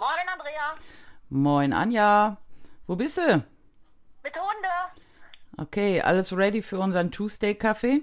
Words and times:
Moin, 0.00 0.28
Andrea. 0.32 0.74
Moin, 1.28 1.72
Anja. 1.74 2.38
Wo 2.86 2.96
bist 2.96 3.18
du? 3.18 3.44
Mit 4.22 4.34
Hunde. 4.34 5.02
Okay, 5.58 6.00
alles 6.00 6.34
ready 6.34 6.62
für 6.62 6.78
unseren 6.78 7.10
Tuesday-Kaffee? 7.10 8.02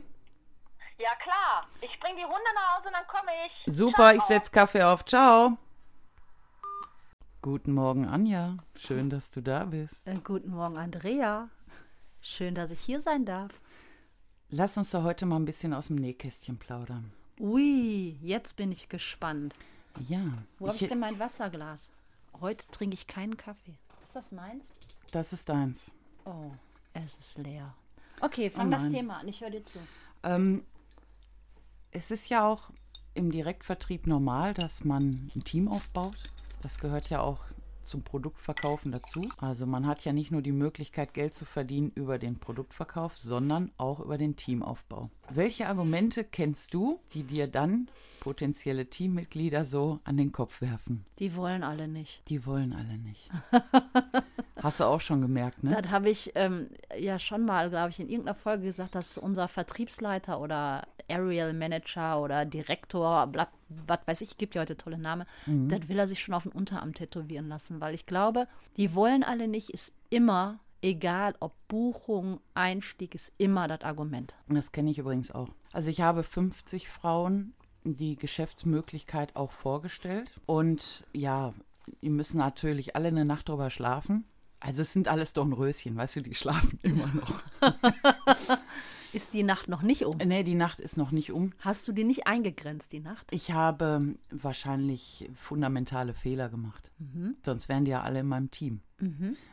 Ja, 1.00 1.10
klar. 1.16 1.68
Ich 1.82 2.00
bring 2.00 2.16
die 2.16 2.24
Hunde 2.24 2.54
nach 2.54 2.78
Hause 2.78 2.90
und 2.90 2.94
dann 2.94 3.08
komme 3.08 3.32
ich. 3.48 3.76
Super, 3.76 4.14
ich 4.14 4.20
Ciao. 4.20 4.28
setz 4.28 4.52
Kaffee 4.52 4.84
auf. 4.84 5.06
Ciao. 5.06 5.58
Guten 7.42 7.72
Morgen, 7.72 8.06
Anja. 8.08 8.58
Schön, 8.76 9.10
dass 9.10 9.32
du 9.32 9.42
da 9.42 9.66
bist. 9.66 10.08
Äh, 10.08 10.18
guten 10.24 10.52
Morgen, 10.52 10.78
Andrea. 10.78 11.50
Schön, 12.22 12.54
dass 12.54 12.70
ich 12.70 12.80
hier 12.80 13.02
sein 13.02 13.26
darf. 13.26 13.60
Lass 14.50 14.78
uns 14.78 14.92
doch 14.92 15.02
heute 15.02 15.26
mal 15.26 15.38
ein 15.38 15.46
bisschen 15.46 15.74
aus 15.74 15.88
dem 15.88 15.96
Nähkästchen 15.96 16.60
plaudern. 16.60 17.12
Ui, 17.40 18.20
jetzt 18.22 18.56
bin 18.56 18.72
ich 18.72 18.88
gespannt. 18.88 19.56
Ja, 20.08 20.22
Wo 20.60 20.68
habe 20.68 20.78
ich- 20.78 20.88
denn 20.88 21.00
mein 21.00 21.20
Wasserglas? 21.20 21.92
Heute 22.40 22.68
trinke 22.70 22.94
ich 22.94 23.08
keinen 23.08 23.36
Kaffee. 23.38 23.76
Ist 24.04 24.16
das 24.16 24.32
meins? 24.32 24.74
das 25.12 25.32
ist 25.34 25.48
deins. 25.50 25.92
Oh, 26.26 26.52
es 26.94 27.18
ist 27.18 27.38
leer. 27.38 27.74
Okay, 28.20 28.50
fang 28.50 28.68
Oh 28.68 28.72
das. 28.72 28.90
Thema 28.90 29.18
an. 29.20 29.28
Ich 29.28 29.42
höre 29.42 29.50
dir 29.52 29.66
zu. 29.66 29.80
Ähm, 30.24 30.64
es 31.92 32.12
ist 32.12 32.28
ja 32.30 32.46
auch 32.48 32.70
im 33.14 33.32
Direktvertrieb 33.32 34.06
normal, 34.06 34.54
dass 34.54 34.84
man 34.84 35.32
ein 35.36 35.44
Team 35.44 35.68
aufbaut. 35.70 36.18
Das 36.62 36.80
gehört 36.80 37.10
ja 37.10 37.22
auch 37.22 37.40
zum 37.88 38.04
Produktverkaufen 38.04 38.92
dazu. 38.92 39.28
Also 39.38 39.66
man 39.66 39.88
hat 39.88 40.06
ja 40.06 40.14
nicht 40.14 40.32
nur 40.32 40.42
die 40.42 40.52
Möglichkeit, 40.52 41.14
Geld 41.14 41.34
zu 41.34 41.46
verdienen 41.46 41.92
über 41.96 42.20
den 42.20 42.40
Produktverkauf, 42.40 43.18
sondern 43.18 43.72
auch 43.78 44.00
über 44.00 44.18
den 44.18 44.36
Teamaufbau. 44.36 45.10
Welche 45.30 45.68
Argumente 45.68 46.24
kennst 46.24 46.74
du, 46.74 47.00
die 47.14 47.24
dir 47.24 47.48
dann 47.48 47.90
potenzielle 48.20 48.90
Teammitglieder 48.90 49.66
so 49.66 50.00
an 50.04 50.18
den 50.18 50.32
Kopf 50.32 50.62
werfen? 50.62 51.06
Die 51.20 51.36
wollen 51.36 51.64
alle 51.64 51.88
nicht. 51.88 52.22
Die 52.30 52.46
wollen 52.46 52.74
alle 52.74 52.98
nicht. 52.98 53.30
Hast 54.62 54.80
du 54.80 54.86
auch 54.86 55.02
schon 55.02 55.22
gemerkt, 55.22 55.64
ne? 55.64 55.80
Das 55.82 55.92
habe 55.92 56.10
ich 56.10 56.32
ähm, 56.36 56.68
ja 56.98 57.20
schon 57.20 57.46
mal, 57.46 57.70
glaube 57.70 57.92
ich, 57.92 58.00
in 58.00 58.10
irgendeiner 58.10 58.36
Folge 58.36 58.64
gesagt, 58.66 58.96
dass 58.96 59.18
unser 59.18 59.48
Vertriebsleiter 59.48 60.40
oder 60.40 60.88
Aerial 61.08 61.54
Manager 61.54 62.22
oder 62.22 62.44
Direktor, 62.44 63.28
Blatt, 63.28 63.50
was 63.70 64.00
weiß 64.06 64.22
ich, 64.22 64.38
gibt 64.38 64.56
ja 64.56 64.62
heute 64.62 64.78
tolle 64.78 64.98
Namen, 64.98 65.26
das 65.46 65.88
will 65.88 66.00
er 66.00 66.08
sich 66.08 66.20
schon 66.22 66.34
auf 66.34 66.44
den 66.44 66.52
Unterarm 66.52 66.94
tätowieren 66.94 67.48
lassen, 67.48 67.82
weil 67.82 67.94
ich 67.94 68.06
glaube, 68.06 68.48
die 68.78 68.94
wollen 68.96 69.24
alle 69.24 69.48
nicht, 69.48 69.70
ist 69.70 69.96
immer, 70.10 70.60
egal 70.82 71.36
ob 71.40 71.54
Buchung, 71.68 72.40
Einstieg, 72.54 73.16
ist 73.16 73.34
immer 73.38 73.68
das 73.68 73.82
Argument. 73.82 74.36
Das 74.48 74.72
kenne 74.72 74.92
ich 74.92 75.00
übrigens 75.00 75.32
auch. 75.32 75.50
Also 75.74 75.90
ich 75.90 76.02
habe 76.02 76.24
50 76.24 76.90
Frauen 76.90 77.54
die 77.84 78.16
Geschäftsmöglichkeit 78.16 79.36
auch 79.36 79.52
vorgestellt. 79.52 80.32
Und 80.46 81.04
ja, 81.14 81.54
die 82.02 82.10
müssen 82.10 82.38
natürlich 82.38 82.96
alle 82.96 83.08
eine 83.08 83.26
Nacht 83.26 83.50
drüber 83.50 83.70
schlafen. 83.70 84.26
Also 84.60 84.82
es 84.82 84.92
sind 84.92 85.08
alles 85.08 85.34
Dornröschen, 85.34 85.96
weißt 85.96 86.18
du, 86.18 86.22
die 86.22 86.36
schlafen 86.36 86.80
immer 86.84 87.08
noch. 87.08 87.44
Ist 89.14 89.34
die 89.34 89.44
Nacht 89.44 89.68
noch 89.68 89.82
nicht 89.82 90.06
um? 90.06 90.18
nee, 90.18 90.44
die 90.44 90.56
Nacht 90.56 90.80
ist 90.80 90.98
noch 90.98 91.12
nicht 91.12 91.32
um. 91.32 91.54
Hast 91.60 91.88
du 91.88 91.92
die 91.94 92.04
nicht 92.04 92.28
eingegrenzt, 92.28 92.92
die 92.92 93.00
Nacht? 93.00 93.32
Ich 93.32 93.52
habe 93.52 94.16
wahrscheinlich 94.32 95.30
fundamentale 95.36 96.14
Fehler 96.14 96.50
gemacht. 96.50 96.92
Sonst 97.46 97.70
wären 97.70 97.86
die 97.86 97.92
ja 97.92 98.02
alle 98.02 98.20
in 98.22 98.28
meinem 98.28 98.52
Team. 98.52 98.82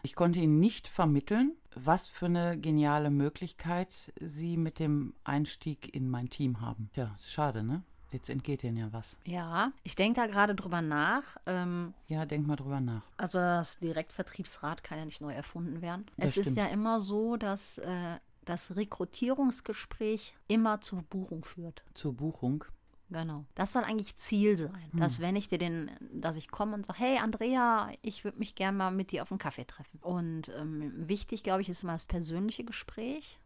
Ich 0.02 0.14
konnte 0.14 0.38
ihnen 0.38 0.58
nicht 0.58 0.88
vermitteln, 0.88 1.52
was 1.74 2.08
für 2.08 2.26
eine 2.26 2.58
geniale 2.58 3.10
Möglichkeit 3.10 4.12
sie 4.20 4.56
mit 4.56 4.78
dem 4.78 5.14
Einstieg 5.24 5.94
in 5.94 6.08
mein 6.08 6.30
Team 6.30 6.60
haben. 6.60 6.88
Tja, 6.94 7.14
ist 7.20 7.30
schade, 7.32 7.62
ne? 7.62 7.82
Jetzt 8.10 8.30
entgeht 8.30 8.62
ihnen 8.62 8.76
ja 8.76 8.92
was. 8.92 9.16
Ja, 9.24 9.72
ich 9.82 9.96
denke 9.96 10.20
da 10.20 10.26
gerade 10.28 10.54
drüber 10.54 10.80
nach. 10.80 11.36
Ähm, 11.46 11.94
Ja, 12.06 12.24
denk 12.26 12.46
mal 12.46 12.54
drüber 12.54 12.80
nach. 12.80 13.02
Also 13.16 13.38
das 13.38 13.80
Direktvertriebsrad 13.80 14.84
kann 14.84 14.98
ja 14.98 15.04
nicht 15.04 15.20
neu 15.20 15.32
erfunden 15.32 15.82
werden. 15.82 16.06
Das 16.16 16.32
es 16.32 16.36
ist 16.38 16.42
stimmt. 16.52 16.58
ja 16.58 16.66
immer 16.66 17.00
so, 17.00 17.36
dass 17.36 17.78
äh, 17.78 18.16
das 18.44 18.76
Rekrutierungsgespräch 18.76 20.34
immer 20.48 20.80
zur 20.80 21.02
Buchung 21.02 21.44
führt. 21.44 21.84
Zur 21.94 22.14
Buchung. 22.14 22.64
Genau. 23.10 23.44
Das 23.54 23.72
soll 23.72 23.84
eigentlich 23.84 24.16
Ziel 24.16 24.56
sein, 24.56 24.90
dass 24.94 25.20
wenn 25.20 25.36
ich 25.36 25.48
dir 25.48 25.58
den, 25.58 25.90
dass 26.12 26.36
ich 26.36 26.50
komme 26.50 26.74
und 26.74 26.86
sage, 26.86 26.98
hey 26.98 27.18
Andrea, 27.18 27.90
ich 28.02 28.24
würde 28.24 28.38
mich 28.38 28.54
gerne 28.54 28.76
mal 28.76 28.90
mit 28.90 29.12
dir 29.12 29.22
auf 29.22 29.30
einen 29.30 29.38
Kaffee 29.38 29.66
treffen. 29.66 29.98
Und 30.00 30.50
ähm, 30.58 30.92
wichtig, 31.08 31.42
glaube 31.42 31.62
ich, 31.62 31.68
ist 31.68 31.82
immer 31.82 31.92
das 31.92 32.06
persönliche 32.06 32.64
Gespräch. 32.64 33.38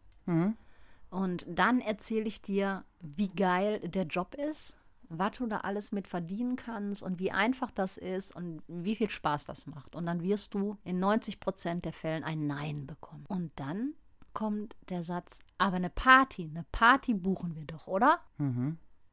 Und 1.11 1.47
dann 1.49 1.81
erzähle 1.81 2.27
ich 2.27 2.43
dir, 2.43 2.85
wie 3.01 3.29
geil 3.29 3.81
der 3.81 4.05
Job 4.05 4.35
ist, 4.35 4.77
was 5.09 5.39
du 5.39 5.47
da 5.47 5.59
alles 5.59 5.93
mit 5.93 6.07
verdienen 6.07 6.57
kannst 6.57 7.03
und 7.03 7.19
wie 7.19 7.33
einfach 7.33 7.71
das 7.71 7.97
ist 7.97 8.37
und 8.37 8.63
wie 8.69 8.97
viel 8.97 9.11
Spaß 9.11 9.47
das 9.47 9.67
macht. 9.67 9.97
Und 9.97 10.07
dann 10.07 10.23
wirst 10.23 10.55
du 10.55 10.77
in 10.85 10.99
90 10.99 11.41
Prozent 11.41 11.85
der 11.85 11.95
Fällen 11.95 12.25
ein 12.25 12.47
Nein 12.47 12.87
bekommen. 12.87 13.25
Und 13.27 13.53
dann 13.57 13.95
kommt 14.35 14.77
der 14.89 15.03
Satz, 15.03 15.41
aber 15.59 15.77
eine 15.77 15.91
Party, 15.91 16.49
eine 16.51 16.65
Party 16.73 17.15
buchen 17.15 17.57
wir 17.57 17.65
doch, 17.65 17.87
oder? 17.87 18.21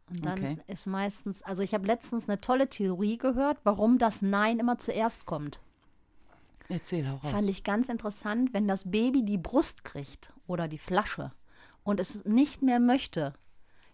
Und 0.07 0.23
dann 0.23 0.33
Okay. 0.37 0.57
ist 0.67 0.85
meistens, 0.87 1.41
also 1.41 1.63
ich 1.63 1.73
habe 1.73 1.87
letztens 1.87 2.29
eine 2.29 2.39
tolle 2.39 2.69
Theorie 2.69 3.17
gehört, 3.17 3.57
warum 3.63 3.97
das 3.97 4.21
Nein 4.21 4.59
immer 4.59 4.77
zuerst 4.77 5.25
kommt. 5.25 5.61
Erzähl 6.69 7.07
hau 7.09 7.15
raus. 7.17 7.31
Fand 7.31 7.49
ich 7.49 7.63
ganz 7.63 7.89
interessant, 7.89 8.53
wenn 8.53 8.67
das 8.67 8.91
Baby 8.91 9.23
die 9.23 9.37
Brust 9.37 9.83
kriegt 9.83 10.31
oder 10.47 10.67
die 10.67 10.77
Flasche 10.79 11.31
und 11.83 11.99
es 11.99 12.25
nicht 12.25 12.61
mehr 12.61 12.79
möchte, 12.79 13.33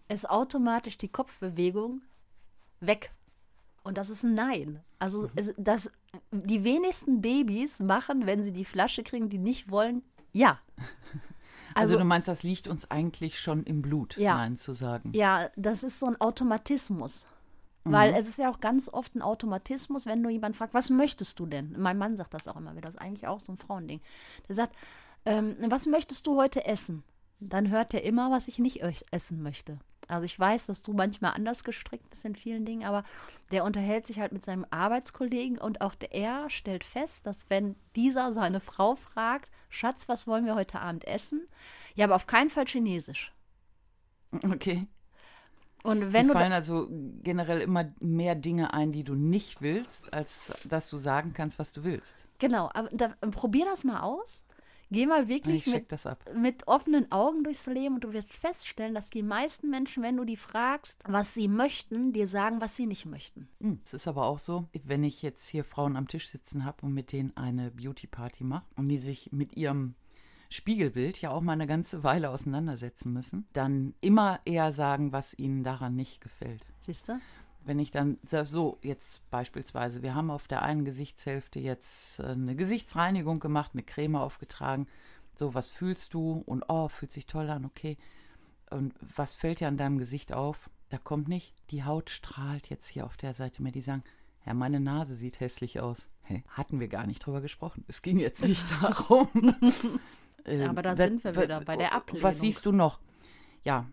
ist 0.08 0.28
automatisch 0.28 0.98
die 0.98 1.08
Kopfbewegung 1.08 2.02
weg. 2.80 3.12
Und 3.82 3.96
das 3.98 4.10
ist 4.10 4.22
ein 4.22 4.34
Nein. 4.34 4.80
Also 4.98 5.28
es, 5.34 5.54
das, 5.56 5.90
die 6.30 6.62
wenigsten 6.64 7.20
Babys 7.20 7.80
machen, 7.80 8.26
wenn 8.26 8.44
sie 8.44 8.52
die 8.52 8.64
Flasche 8.64 9.02
kriegen, 9.02 9.28
die 9.28 9.38
nicht 9.38 9.70
wollen, 9.70 10.02
ja. 10.32 10.58
also, 11.74 11.94
Also, 11.94 11.98
du 11.98 12.04
meinst, 12.04 12.28
das 12.28 12.42
liegt 12.42 12.68
uns 12.68 12.90
eigentlich 12.90 13.40
schon 13.40 13.64
im 13.64 13.82
Blut, 13.82 14.16
Ja. 14.16 14.36
Nein 14.36 14.56
zu 14.56 14.74
sagen. 14.74 15.12
ja, 15.14 15.50
das 15.56 15.82
ist 15.82 16.00
so 16.00 16.06
ein 16.06 16.20
Automatismus. 16.20 17.26
Mhm. 17.84 17.92
Weil 17.92 18.14
es 18.14 18.28
ist 18.28 18.38
ja 18.38 18.50
auch 18.50 18.60
ganz 18.60 18.88
oft 18.88 19.14
ein 19.14 19.22
Automatismus, 19.22 20.06
wenn 20.06 20.22
du 20.22 20.28
jemanden 20.28 20.56
fragst, 20.56 20.74
was 20.74 20.90
möchtest 20.90 21.38
du 21.40 21.46
denn? 21.46 21.74
Mein 21.78 21.98
Mann 21.98 22.16
sagt 22.16 22.34
das 22.34 22.46
auch 22.46 22.56
immer 22.56 22.72
wieder, 22.72 22.86
das 22.86 22.94
ist 22.94 23.00
eigentlich 23.00 23.26
auch 23.26 23.40
so 23.40 23.52
ein 23.52 23.58
Frauending. 23.58 24.00
Der 24.48 24.54
sagt, 24.54 24.74
ähm, 25.24 25.56
was 25.68 25.86
möchtest 25.86 26.26
du 26.26 26.36
heute 26.36 26.64
essen? 26.64 27.02
Dann 27.40 27.70
hört 27.70 27.92
er 27.92 28.04
immer, 28.04 28.30
was 28.30 28.46
ich 28.46 28.60
nicht 28.60 28.82
essen 29.10 29.42
möchte. 29.42 29.78
Also 30.08 30.24
ich 30.24 30.38
weiß, 30.38 30.66
dass 30.66 30.82
du 30.82 30.92
manchmal 30.92 31.32
anders 31.34 31.64
gestrickt 31.64 32.08
bist 32.10 32.24
in 32.24 32.34
vielen 32.34 32.64
Dingen, 32.64 32.84
aber 32.84 33.04
der 33.50 33.64
unterhält 33.64 34.06
sich 34.06 34.18
halt 34.18 34.32
mit 34.32 34.44
seinem 34.44 34.66
Arbeitskollegen 34.70 35.58
und 35.58 35.80
auch 35.80 35.94
der, 35.94 36.12
er 36.12 36.50
stellt 36.50 36.84
fest, 36.84 37.26
dass 37.26 37.50
wenn 37.50 37.76
dieser 37.96 38.32
seine 38.32 38.60
Frau 38.60 38.94
fragt, 38.94 39.50
Schatz, 39.68 40.08
was 40.08 40.26
wollen 40.26 40.46
wir 40.46 40.54
heute 40.54 40.80
Abend 40.80 41.06
essen? 41.06 41.46
Ja, 41.94 42.06
aber 42.06 42.16
auf 42.16 42.26
keinen 42.26 42.50
Fall 42.50 42.66
Chinesisch. 42.66 43.32
Okay. 44.44 44.86
Und 45.82 46.12
wenn 46.12 46.28
du 46.28 46.32
fallen 46.32 46.52
also 46.52 46.88
generell 47.22 47.60
immer 47.60 47.92
mehr 48.00 48.34
Dinge 48.34 48.72
ein, 48.72 48.92
die 48.92 49.02
du 49.02 49.14
nicht 49.14 49.60
willst, 49.60 50.12
als 50.12 50.52
dass 50.64 50.88
du 50.88 50.96
sagen 50.96 51.32
kannst, 51.34 51.58
was 51.58 51.72
du 51.72 51.82
willst. 51.82 52.24
Genau, 52.38 52.70
aber 52.72 52.88
da, 52.92 53.08
probier 53.30 53.64
das 53.64 53.84
mal 53.84 54.00
aus. 54.00 54.44
Geh 54.92 55.06
mal 55.06 55.22
Ich 55.22 55.28
wirklich 55.28 55.66
mit, 55.66 55.86
mit 56.36 56.68
offenen 56.68 57.10
Augen 57.10 57.44
durchs 57.44 57.64
Leben 57.66 57.94
und 57.94 58.04
du 58.04 58.12
wirst 58.12 58.32
feststellen, 58.34 58.94
dass 58.94 59.08
die 59.08 59.22
meisten 59.22 59.70
Menschen, 59.70 60.02
wenn 60.02 60.18
du 60.18 60.24
die 60.24 60.36
fragst, 60.36 61.02
was 61.06 61.32
sie 61.32 61.48
möchten, 61.48 62.12
dir 62.12 62.26
sagen, 62.26 62.60
was 62.60 62.76
sie 62.76 62.86
nicht 62.86 63.06
möchten. 63.06 63.48
Hm, 63.60 63.80
Es 63.84 63.94
ist 63.94 64.06
aber 64.06 64.26
auch 64.26 64.38
so, 64.38 64.68
wenn 64.84 65.02
ich 65.02 65.22
jetzt 65.22 65.48
hier 65.48 65.64
Frauen 65.64 65.96
am 65.96 66.08
Tisch 66.08 66.28
sitzen 66.28 66.66
habe 66.66 66.84
und 66.84 66.92
mit 66.92 67.12
denen 67.12 67.34
eine 67.36 67.70
Beauty-Party 67.70 68.44
mache 68.44 68.66
und 68.76 68.90
die 68.90 68.98
sich 68.98 69.32
mit 69.32 69.56
ihrem 69.56 69.94
Spiegelbild 70.50 71.18
ja 71.22 71.30
auch 71.30 71.40
mal 71.40 71.52
eine 71.54 71.66
ganze 71.66 72.04
Weile 72.04 72.28
auseinandersetzen 72.28 73.14
müssen, 73.14 73.46
dann 73.54 73.94
immer 74.02 74.40
eher 74.44 74.72
sagen, 74.72 75.10
was 75.10 75.32
ihnen 75.38 75.64
daran 75.64 75.96
nicht 75.96 76.20
gefällt. 76.20 76.66
Siehst 76.80 77.08
du? 77.08 77.18
Wenn 77.64 77.78
ich 77.78 77.90
dann 77.90 78.18
so 78.44 78.78
jetzt 78.82 79.28
beispielsweise, 79.30 80.02
wir 80.02 80.14
haben 80.14 80.30
auf 80.30 80.48
der 80.48 80.62
einen 80.62 80.84
Gesichtshälfte 80.84 81.60
jetzt 81.60 82.18
äh, 82.20 82.24
eine 82.24 82.56
Gesichtsreinigung 82.56 83.38
gemacht, 83.40 83.70
eine 83.74 83.82
Creme 83.82 84.16
aufgetragen. 84.16 84.86
So, 85.34 85.54
was 85.54 85.70
fühlst 85.70 86.12
du? 86.14 86.42
Und 86.46 86.64
oh, 86.68 86.88
fühlt 86.88 87.12
sich 87.12 87.26
toll 87.26 87.48
an, 87.50 87.64
okay. 87.64 87.96
Und 88.70 88.94
was 89.16 89.34
fällt 89.34 89.60
dir 89.60 89.68
an 89.68 89.76
deinem 89.76 89.98
Gesicht 89.98 90.32
auf? 90.32 90.68
Da 90.90 90.98
kommt 90.98 91.28
nicht, 91.28 91.54
die 91.70 91.84
Haut 91.84 92.10
strahlt 92.10 92.68
jetzt 92.68 92.88
hier 92.88 93.06
auf 93.06 93.16
der 93.16 93.32
Seite 93.34 93.62
mehr. 93.62 93.72
Die 93.72 93.80
sagen, 93.80 94.02
ja, 94.44 94.54
meine 94.54 94.80
Nase 94.80 95.14
sieht 95.14 95.40
hässlich 95.40 95.80
aus. 95.80 96.08
Hey, 96.22 96.42
hatten 96.48 96.80
wir 96.80 96.88
gar 96.88 97.06
nicht 97.06 97.24
drüber 97.24 97.40
gesprochen. 97.40 97.84
Es 97.88 98.02
ging 98.02 98.18
jetzt 98.18 98.44
nicht 98.44 98.64
darum. 98.82 99.28
Ähm, 100.44 100.70
Aber 100.70 100.82
da 100.82 100.98
wa- 100.98 101.04
sind 101.04 101.22
wir 101.22 101.36
wieder 101.36 101.60
bei 101.60 101.76
der 101.76 101.92
Ablehnung. 101.94 102.24
Was 102.24 102.40
siehst 102.40 102.66
du 102.66 102.72
noch? 102.72 102.98
Ja, 103.62 103.86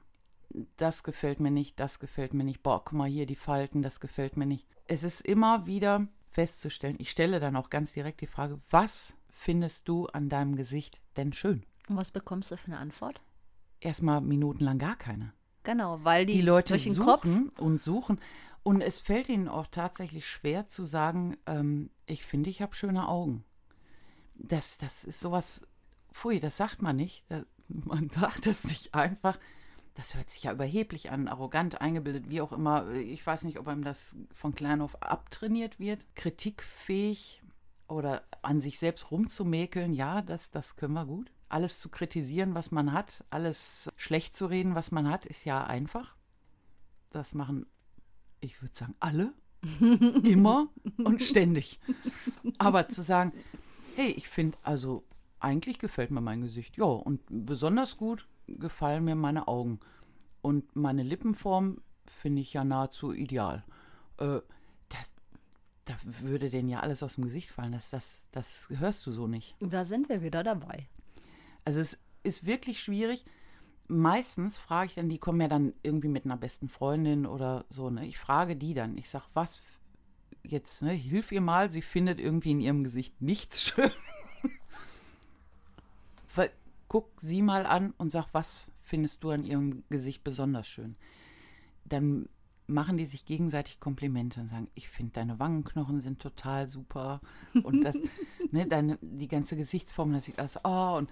das 0.78 1.04
gefällt 1.04 1.40
mir 1.40 1.52
nicht, 1.52 1.80
das 1.80 2.00
gefällt 2.00 2.34
mir 2.34 2.44
nicht. 2.44 2.64
Boah, 2.64 2.84
guck 2.84 2.94
mal 2.94 3.10
hier 3.10 3.26
die 3.26 3.36
Falten, 3.36 3.82
das 3.82 4.00
gefällt 4.00 4.38
mir 4.38 4.46
nicht. 4.46 4.68
Es 4.86 5.04
ist 5.04 5.22
immer 5.22 5.68
wieder 5.68 6.08
festzustellen, 6.28 6.96
ich 7.00 7.12
stelle 7.12 7.40
dann 7.40 7.56
auch 7.56 7.70
ganz 7.70 7.94
direkt 7.94 8.22
die 8.22 8.28
Frage, 8.28 8.60
was 8.70 9.14
findest 9.30 9.88
du 9.88 10.08
an 10.08 10.30
deinem 10.30 10.56
Gesicht 10.56 11.00
denn 11.18 11.34
schön? 11.34 11.64
Und 11.88 11.98
was 11.98 12.12
bekommst 12.12 12.52
du 12.52 12.58
für 12.58 12.68
eine 12.68 12.80
Antwort? 12.80 13.22
Erstmal 13.80 14.22
minutenlang 14.22 14.78
gar 14.78 14.96
keine. 14.96 15.34
Genau, 15.64 16.04
weil 16.04 16.26
die, 16.26 16.34
Die 16.34 16.42
Leute 16.42 16.74
durch 16.74 16.84
den 16.84 16.98
Kopf 16.98 17.26
suchen 17.26 17.50
und 17.58 17.82
suchen. 17.82 18.20
Und 18.64 18.82
es 18.82 19.00
fällt 19.00 19.30
ihnen 19.30 19.48
auch 19.48 19.68
tatsächlich 19.68 20.28
schwer 20.28 20.68
zu 20.70 20.86
sagen, 20.86 21.38
ähm, 21.46 21.90
ich 22.06 22.26
finde, 22.26 22.50
ich 22.50 22.62
habe 22.62 22.76
schöne 22.76 23.08
Augen. 23.08 23.44
Das, 24.36 24.78
das 24.78 25.04
ist 25.04 25.20
sowas, 25.20 25.68
pfui, 26.14 26.40
das 26.40 26.58
sagt 26.58 26.82
man 26.82 26.96
nicht. 26.96 27.24
Das, 27.30 27.46
man 27.68 28.10
sagt 28.10 28.46
das 28.46 28.66
nicht 28.66 28.94
einfach. 28.94 29.38
Das 30.00 30.16
hört 30.16 30.30
sich 30.30 30.44
ja 30.44 30.54
überheblich 30.54 31.12
an, 31.12 31.28
arrogant, 31.28 31.82
eingebildet, 31.82 32.30
wie 32.30 32.40
auch 32.40 32.54
immer. 32.54 32.90
Ich 32.92 33.28
weiß 33.28 33.44
nicht, 33.44 33.60
ob 33.60 33.68
einem 33.68 33.84
das 33.84 34.16
von 34.34 34.56
klein 34.56 34.80
auf 34.80 35.04
abtrainiert 35.04 35.78
wird. 35.78 36.06
Kritikfähig 36.16 37.44
oder 37.90 38.24
an 38.42 38.62
sich 38.62 38.80
selbst 38.80 39.12
rumzumäkeln, 39.12 39.94
ja, 39.94 40.22
das, 40.22 40.52
das 40.52 40.78
können 40.78 40.94
wir 40.94 41.06
gut. 41.06 41.34
Alles 41.50 41.82
zu 41.82 41.90
kritisieren, 41.90 42.56
was 42.56 42.72
man 42.72 42.94
hat, 42.94 43.26
alles 43.30 43.92
schlecht 43.98 44.38
zu 44.38 44.46
reden, 44.46 44.74
was 44.74 44.92
man 44.92 45.10
hat, 45.10 45.26
ist 45.26 45.44
ja 45.44 45.66
einfach. 45.66 46.16
Das 47.10 47.34
machen, 47.34 47.66
ich 48.40 48.62
würde 48.62 48.78
sagen, 48.78 48.96
alle. 49.02 49.34
Immer 50.24 50.70
und 51.04 51.22
ständig. 51.22 51.78
Aber 52.58 52.88
zu 52.88 53.02
sagen, 53.04 53.34
hey, 53.98 54.12
ich 54.12 54.30
finde, 54.30 54.58
also 54.64 55.04
eigentlich 55.42 55.78
gefällt 55.78 56.10
mir 56.10 56.22
mein 56.22 56.40
Gesicht. 56.40 56.78
Ja, 56.78 56.86
und 56.86 57.20
besonders 57.28 57.98
gut 57.98 58.30
gefallen 58.58 59.04
mir 59.04 59.16
meine 59.16 59.48
Augen. 59.48 59.80
Und 60.42 60.76
meine 60.76 61.04
Lippenform 61.04 61.82
finde 62.06 62.42
ich 62.42 62.54
ja 62.54 62.64
nahezu 62.64 63.14
ideal. 63.14 63.64
Äh, 64.18 64.40
das, 64.90 65.12
da 65.86 65.96
würde 66.04 66.50
denen 66.50 66.70
ja 66.70 66.80
alles 66.80 67.04
aus 67.04 67.16
dem 67.16 67.26
Gesicht 67.26 67.52
fallen. 67.52 67.72
Das, 67.72 67.90
das, 67.90 68.24
das 68.32 68.68
hörst 68.70 69.06
du 69.06 69.12
so 69.12 69.28
nicht. 69.28 69.56
Da 69.60 69.84
sind 69.84 70.10
wir 70.10 70.22
wieder 70.22 70.44
dabei. 70.44 70.88
Also 71.66 71.80
es 71.80 72.02
ist 72.24 72.46
wirklich 72.46 72.82
schwierig. 72.82 73.26
Meistens 73.88 74.58
frage 74.58 74.88
ich 74.88 74.96
dann, 74.96 75.10
die 75.10 75.18
kommen 75.18 75.42
ja 75.42 75.48
dann 75.48 75.74
irgendwie 75.84 76.10
mit 76.10 76.26
einer 76.26 76.38
besten 76.38 76.70
Freundin 76.70 77.26
oder 77.26 77.66
so. 77.70 77.90
Ne? 77.90 78.06
Ich 78.06 78.18
frage 78.18 78.56
die 78.56 78.74
dann. 78.74 78.98
Ich 78.98 79.10
sage, 79.10 79.26
was 79.34 79.64
jetzt, 80.44 80.82
ne? 80.82 80.92
hilf 80.92 81.32
ihr 81.32 81.42
mal. 81.42 81.70
Sie 81.70 81.82
findet 81.82 82.20
irgendwie 82.20 82.52
in 82.52 82.62
ihrem 82.62 82.84
Gesicht 82.84 83.22
nichts 83.22 83.62
schön. 83.76 83.92
Guck 86.90 87.22
sie 87.22 87.42
mal 87.42 87.66
an 87.66 87.94
und 87.98 88.12
sag, 88.12 88.28
was 88.34 88.72
findest 88.82 89.24
du 89.24 89.30
an 89.30 89.46
ihrem 89.46 89.84
Gesicht 89.90 90.24
besonders 90.24 90.68
schön? 90.68 90.98
Dann 91.86 92.28
machen 92.68 92.98
die 92.98 93.06
sich 93.06 93.26
gegenseitig 93.26 93.80
Komplimente 93.80 94.42
und 94.42 94.50
sagen, 94.50 94.68
ich 94.76 94.90
finde 94.90 95.14
deine 95.14 95.40
Wangenknochen 95.40 96.02
sind 96.02 96.22
total 96.22 96.68
super 96.68 97.22
und 97.64 97.84
das, 97.84 97.96
ne, 98.52 98.68
deine, 98.68 99.00
die 99.02 99.28
ganze 99.28 99.56
Gesichtsform, 99.56 100.14
das 100.14 100.26
sieht 100.26 100.40
alles, 100.40 100.60
oh, 100.64 100.98
und, 100.98 101.10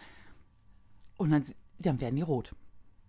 und 1.18 1.32
dann, 1.32 1.46
dann 1.80 2.02
werden 2.02 2.16
die 2.16 2.22
rot. 2.22 2.56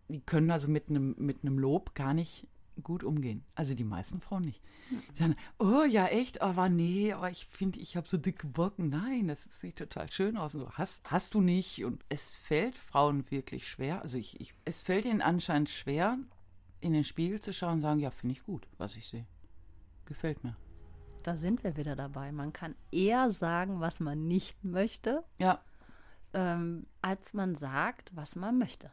Die 0.09 0.21
können 0.21 0.51
also 0.51 0.69
mit 0.69 0.89
einem 0.89 1.15
mit 1.19 1.43
Lob 1.43 1.95
gar 1.95 2.15
nicht 2.15 2.47
gut 2.83 3.05
umgehen. 3.05 3.45
Also 3.55 3.75
die 3.75 3.85
meisten 3.85 4.21
Frauen 4.21 4.45
nicht. 4.45 4.63
Die 4.91 5.19
sagen, 5.19 5.37
oh 5.59 5.85
ja, 5.85 6.07
echt, 6.07 6.41
aber 6.41 6.69
nee, 6.69 7.13
aber 7.13 7.31
ich 7.31 7.47
finde, 7.47 7.79
ich 7.79 7.97
habe 7.97 8.09
so 8.09 8.17
dicke 8.17 8.47
Backen. 8.47 8.89
Nein, 8.89 9.29
das 9.29 9.45
sieht 9.61 9.77
total 9.77 10.11
schön 10.11 10.37
aus. 10.37 10.55
Und 10.55 10.63
so, 10.63 10.71
hast, 10.73 11.11
hast 11.11 11.35
du 11.35 11.41
nicht. 11.41 11.85
Und 11.85 12.05
es 12.09 12.35
fällt 12.35 12.79
Frauen 12.79 13.31
wirklich 13.31 13.69
schwer. 13.69 14.03
Also 14.03 14.19
ich, 14.19 14.41
ich, 14.41 14.55
es 14.65 14.81
fällt 14.81 15.05
ihnen 15.05 15.21
anscheinend 15.23 15.69
schwer, 15.69 16.19
in 16.81 16.93
den 16.93 17.05
Spiegel 17.05 17.41
zu 17.41 17.53
schauen 17.53 17.75
und 17.75 17.81
sagen, 17.83 18.01
ja, 18.01 18.11
finde 18.11 18.35
ich 18.35 18.45
gut, 18.45 18.67
was 18.79 18.97
ich 18.97 19.09
sehe. 19.09 19.27
Gefällt 20.07 20.45
mir. 20.45 20.57
Da 21.25 21.37
sind 21.37 21.65
wir 21.65 21.77
wieder 21.77 21.97
dabei. 21.97 22.33
Man 22.33 22.53
kann 22.53 22.75
eher 22.93 23.31
sagen, 23.31 23.81
was 23.81 24.01
man 24.01 24.27
nicht 24.29 24.65
möchte, 24.65 25.25
Ja. 25.39 25.61
ähm, 26.33 26.87
als 27.03 27.35
man 27.35 27.57
sagt, 27.57 28.15
was 28.15 28.37
man 28.37 28.57
möchte. 28.59 28.91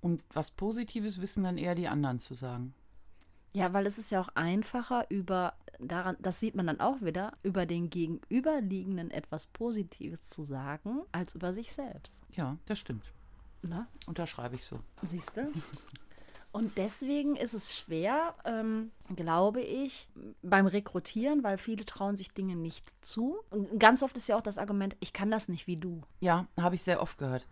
Und 0.00 0.22
was 0.32 0.52
Positives 0.52 1.20
wissen 1.20 1.42
dann 1.42 1.58
eher 1.58 1.74
die 1.74 1.88
anderen 1.88 2.20
zu 2.20 2.34
sagen. 2.34 2.74
Ja, 3.52 3.72
weil 3.72 3.86
es 3.86 3.98
ist 3.98 4.10
ja 4.10 4.20
auch 4.20 4.28
einfacher 4.34 5.06
über 5.10 5.54
daran, 5.78 6.16
das 6.20 6.40
sieht 6.40 6.54
man 6.54 6.66
dann 6.66 6.80
auch 6.80 7.00
wieder, 7.00 7.32
über 7.42 7.66
den 7.66 7.90
Gegenüberliegenden 7.90 9.10
etwas 9.10 9.46
Positives 9.46 10.28
zu 10.28 10.42
sagen, 10.42 11.02
als 11.12 11.34
über 11.34 11.52
sich 11.52 11.72
selbst. 11.72 12.22
Ja, 12.32 12.56
das 12.66 12.78
stimmt. 12.78 13.12
Ne? 13.62 13.86
Unterschreibe 14.06 14.56
ich 14.56 14.64
so. 14.64 14.80
Siehst 15.02 15.36
du? 15.36 15.52
Und 16.50 16.78
deswegen 16.78 17.36
ist 17.36 17.52
es 17.54 17.76
schwer, 17.76 18.34
ähm, 18.44 18.90
glaube 19.14 19.60
ich, 19.60 20.08
beim 20.42 20.66
Rekrutieren, 20.66 21.44
weil 21.44 21.58
viele 21.58 21.84
trauen 21.84 22.16
sich 22.16 22.32
Dinge 22.32 22.56
nicht 22.56 23.04
zu. 23.04 23.38
Und 23.50 23.78
ganz 23.78 24.02
oft 24.02 24.16
ist 24.16 24.28
ja 24.28 24.36
auch 24.36 24.42
das 24.42 24.58
Argument, 24.58 24.96
ich 25.00 25.12
kann 25.12 25.30
das 25.30 25.48
nicht 25.48 25.66
wie 25.66 25.76
du. 25.76 26.02
Ja, 26.20 26.46
habe 26.58 26.74
ich 26.74 26.82
sehr 26.82 27.02
oft 27.02 27.18
gehört. 27.18 27.46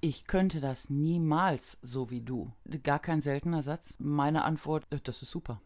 Ich 0.00 0.26
könnte 0.26 0.60
das 0.60 0.90
niemals 0.90 1.78
so 1.82 2.10
wie 2.10 2.20
du. 2.20 2.52
Gar 2.82 2.98
kein 2.98 3.20
seltener 3.20 3.62
Satz. 3.62 3.94
Meine 3.98 4.44
Antwort, 4.44 4.86
äh, 4.90 5.00
das 5.02 5.22
ist 5.22 5.30
super. 5.30 5.60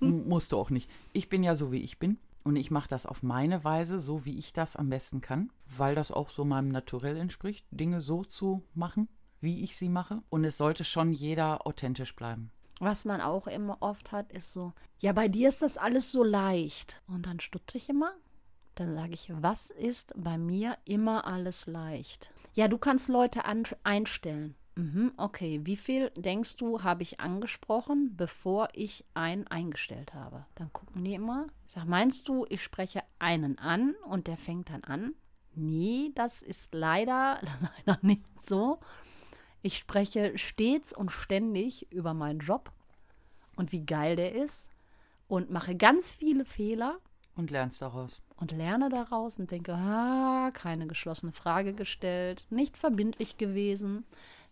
Musst 0.00 0.52
du 0.52 0.58
auch 0.58 0.70
nicht. 0.70 0.90
Ich 1.12 1.28
bin 1.28 1.42
ja 1.42 1.56
so, 1.56 1.72
wie 1.72 1.80
ich 1.80 1.98
bin. 1.98 2.18
Und 2.44 2.54
ich 2.54 2.70
mache 2.70 2.88
das 2.88 3.06
auf 3.06 3.24
meine 3.24 3.64
Weise, 3.64 4.00
so 4.00 4.24
wie 4.24 4.38
ich 4.38 4.52
das 4.52 4.76
am 4.76 4.88
besten 4.88 5.20
kann, 5.20 5.50
weil 5.66 5.96
das 5.96 6.12
auch 6.12 6.30
so 6.30 6.44
meinem 6.44 6.68
Naturell 6.68 7.16
entspricht, 7.16 7.66
Dinge 7.72 8.00
so 8.00 8.22
zu 8.22 8.62
machen, 8.72 9.08
wie 9.40 9.64
ich 9.64 9.76
sie 9.76 9.88
mache. 9.88 10.22
Und 10.28 10.44
es 10.44 10.56
sollte 10.56 10.84
schon 10.84 11.12
jeder 11.12 11.66
authentisch 11.66 12.14
bleiben. 12.14 12.52
Was 12.78 13.04
man 13.04 13.20
auch 13.20 13.48
immer 13.48 13.78
oft 13.80 14.12
hat, 14.12 14.30
ist 14.32 14.52
so, 14.52 14.74
ja, 15.00 15.12
bei 15.12 15.26
dir 15.26 15.48
ist 15.48 15.62
das 15.62 15.76
alles 15.76 16.12
so 16.12 16.22
leicht. 16.22 17.02
Und 17.08 17.26
dann 17.26 17.40
stutze 17.40 17.78
ich 17.78 17.88
immer. 17.88 18.12
Dann 18.76 18.94
sage 18.94 19.14
ich, 19.14 19.32
was 19.34 19.70
ist 19.70 20.12
bei 20.16 20.36
mir 20.36 20.76
immer 20.84 21.24
alles 21.24 21.66
leicht? 21.66 22.30
Ja, 22.54 22.68
du 22.68 22.76
kannst 22.76 23.08
Leute 23.08 23.44
einstellen. 23.84 24.54
Mhm, 24.74 25.12
okay, 25.16 25.60
wie 25.64 25.78
viel 25.78 26.10
denkst 26.10 26.56
du, 26.56 26.82
habe 26.82 27.02
ich 27.02 27.18
angesprochen, 27.18 28.14
bevor 28.14 28.68
ich 28.74 29.06
einen 29.14 29.46
eingestellt 29.46 30.12
habe? 30.12 30.44
Dann 30.56 30.70
gucken 30.74 31.02
die 31.04 31.14
immer. 31.14 31.46
Ich 31.66 31.72
sage, 31.72 31.88
meinst 31.88 32.28
du, 32.28 32.44
ich 32.50 32.62
spreche 32.62 33.02
einen 33.18 33.58
an 33.58 33.94
und 34.06 34.26
der 34.26 34.36
fängt 34.36 34.68
dann 34.68 34.84
an? 34.84 35.14
Nee, 35.54 36.12
das 36.14 36.42
ist 36.42 36.74
leider, 36.74 37.40
leider 37.86 37.98
nicht 38.02 38.26
so. 38.38 38.78
Ich 39.62 39.78
spreche 39.78 40.36
stets 40.36 40.92
und 40.92 41.10
ständig 41.10 41.90
über 41.90 42.12
meinen 42.12 42.40
Job 42.40 42.70
und 43.56 43.72
wie 43.72 43.86
geil 43.86 44.16
der 44.16 44.34
ist 44.34 44.68
und 45.28 45.50
mache 45.50 45.74
ganz 45.74 46.12
viele 46.12 46.44
Fehler 46.44 46.98
Und 47.34 47.50
lernst 47.50 47.80
daraus. 47.80 48.20
Und 48.36 48.52
lerne 48.52 48.88
daraus 48.88 49.38
und 49.38 49.50
denke, 49.50 49.74
ah, 49.74 50.50
keine 50.52 50.86
geschlossene 50.86 51.32
Frage 51.32 51.72
gestellt, 51.72 52.46
nicht 52.50 52.76
verbindlich 52.76 53.38
gewesen, 53.38 54.04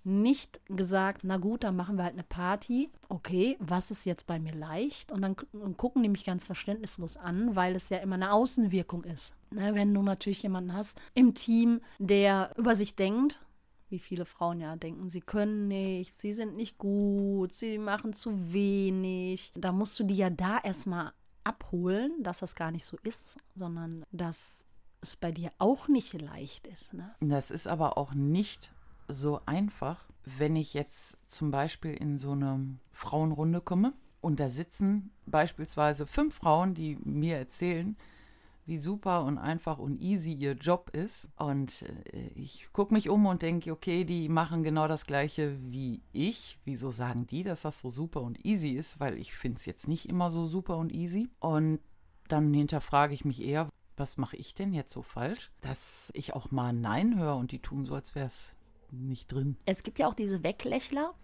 nicht 0.05 0.61
gesagt, 0.69 1.23
na 1.25 1.39
gut, 1.39 1.65
dann 1.65 1.77
machen 1.77 1.97
wir 1.97 2.05
halt 2.05 2.13
eine 2.13 2.25
Party. 2.25 2.91
Okay, 3.09 3.57
was 3.59 3.91
ist 3.91 4.05
jetzt 4.05 4.27
bei 4.27 4.39
mir 4.39 4.55
leicht? 4.55 5.11
Und 5.11 5.23
dann 5.23 5.35
und 5.53 5.79
gucken 5.79 6.03
die 6.03 6.11
mich 6.11 6.25
ganz 6.25 6.45
verständnislos 6.45 7.17
an, 7.17 7.57
weil 7.57 7.75
es 7.75 7.89
ja 7.89 7.99
immer 7.99 8.17
eine 8.17 8.33
Außenwirkung 8.33 9.05
ist. 9.05 9.35
Ne, 9.51 9.75
wenn 9.75 9.95
du 9.95 10.03
natürlich 10.03 10.43
jemanden 10.43 10.75
hast 10.75 10.99
im 11.15 11.35
Team, 11.35 11.81
der 11.99 12.51
über 12.57 12.75
sich 12.75 12.97
denkt, 12.97 13.41
wie 13.89 13.99
viele 13.99 14.25
Frauen 14.25 14.61
ja 14.61 14.77
denken, 14.77 15.09
sie 15.09 15.21
können 15.21 15.69
nicht, 15.69 16.19
sie 16.19 16.33
sind 16.33 16.57
nicht 16.57 16.77
gut, 16.79 17.55
sie 17.55 17.79
machen 17.79 18.13
zu 18.13 18.53
wenig. 18.53 19.53
Da 19.55 19.73
musst 19.73 19.99
du 19.99 20.05
die 20.05 20.17
ja 20.17 20.31
da 20.31 20.59
erstmal 20.59 21.13
abholen, 21.45 22.23
dass 22.23 22.41
das 22.41 22.55
gar 22.55 22.71
nicht 22.71 22.85
so 22.85 22.99
ist, 23.03 23.39
sondern 23.55 24.05
dass 24.13 24.65
es 25.01 25.17
bei 25.17 25.33
dir 25.33 25.53
auch 25.59 25.89
nicht 25.89 26.21
leicht 26.21 26.67
ist. 26.67 26.95
Ne? 26.95 27.15
Das 27.21 27.51
ist 27.51 27.67
aber 27.67 27.99
auch 27.99 28.15
nicht 28.15 28.73
so 29.09 29.41
einfach, 29.47 30.05
wenn 30.25 30.57
ich 30.57 30.75
jetzt 30.75 31.17
zum 31.29 31.51
Beispiel 31.51 31.95
in 31.95 32.17
so 32.17 32.33
eine 32.33 32.79
Frauenrunde 32.93 33.61
komme 33.61 33.93
und 34.21 34.41
da 34.41 34.49
sitzen 34.49 35.11
beispielsweise 35.27 36.07
fünf 36.07 36.37
Frauen, 36.37 36.75
die 36.75 36.97
mir 37.05 37.37
erzählen, 37.37 37.97
wie 38.67 38.79
super 38.79 39.25
und 39.25 39.39
einfach 39.39 39.79
und 39.79 40.01
easy 40.01 40.33
ihr 40.33 40.53
Job 40.53 40.91
ist. 40.91 41.29
Und 41.37 41.83
äh, 41.83 42.29
ich 42.35 42.69
gucke 42.73 42.95
mich 42.95 43.09
um 43.09 43.27
und 43.27 43.43
denke, 43.43 43.73
okay, 43.73 44.05
die 44.05 44.29
machen 44.29 44.63
genau 44.63 44.89
das 44.89 45.07
gleiche 45.07 45.59
wie 45.61 46.03
ich. 46.13 46.59
Wieso 46.65 46.91
sagen 46.91 47.27
die, 47.27 47.43
dass 47.43 47.63
das 47.63 47.81
so 47.81 47.91
super 47.91 48.23
und 48.23 48.45
easy 48.45 48.71
ist? 48.71 49.01
Weil 49.01 49.19
ich 49.19 49.35
finde 49.35 49.59
es 49.59 49.67
jetzt 49.67 49.89
nicht 49.89 50.09
immer 50.09 50.31
so 50.31 50.47
super 50.47 50.77
und 50.77 50.93
easy. 50.93 51.29
Und 51.41 51.81
dann 52.29 52.53
hinterfrage 52.55 53.15
ich 53.15 53.25
mich 53.25 53.43
eher, 53.43 53.69
was 53.97 54.17
mache 54.17 54.37
ich 54.37 54.55
denn 54.55 54.73
jetzt 54.73 54.93
so 54.93 55.03
falsch, 55.03 55.53
dass 55.61 56.11
ich 56.15 56.35
auch 56.35 56.51
mal 56.51 56.69
ein 56.69 56.81
Nein 56.81 57.19
höre 57.19 57.37
und 57.37 57.53
die 57.53 57.61
tun 57.61 57.85
so, 57.85 57.95
als 57.95 58.15
wäre 58.15 58.27
es 58.27 58.55
nicht 58.91 59.33
drin. 59.33 59.57
Es 59.67 59.83
gibt 59.83 59.99
ja 59.99 60.09
auch 60.09 60.15
diese 60.15 60.43
Weglächler, 60.43 61.15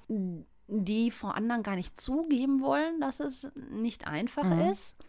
die 0.68 1.11
vor 1.11 1.35
anderen 1.35 1.62
gar 1.62 1.76
nicht 1.76 2.00
zugeben 2.00 2.61
wollen, 2.61 3.00
dass 3.00 3.20
es 3.20 3.50
nicht 3.73 4.06
einfach 4.06 4.68
ist. 4.68 5.04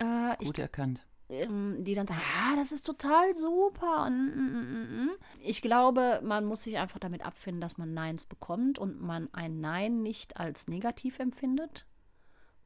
Äh, 0.00 0.34
ich 0.40 0.46
Gut 0.46 0.58
erkannt. 0.58 1.06
Ähm, 1.28 1.84
die 1.84 1.94
dann 1.94 2.06
sagen, 2.06 2.22
ah, 2.42 2.56
das 2.56 2.72
ist 2.72 2.86
total 2.86 3.34
super. 3.34 4.08
Mm, 4.10 4.30
mm, 4.34 5.04
mm. 5.04 5.10
Ich 5.40 5.62
glaube, 5.62 6.20
man 6.22 6.44
muss 6.44 6.62
sich 6.62 6.78
einfach 6.78 6.98
damit 6.98 7.24
abfinden, 7.24 7.60
dass 7.60 7.78
man 7.78 7.94
Neins 7.94 8.24
bekommt 8.24 8.78
und 8.78 9.00
man 9.00 9.28
ein 9.32 9.60
Nein 9.60 10.02
nicht 10.02 10.38
als 10.38 10.68
negativ 10.68 11.18
empfindet, 11.18 11.86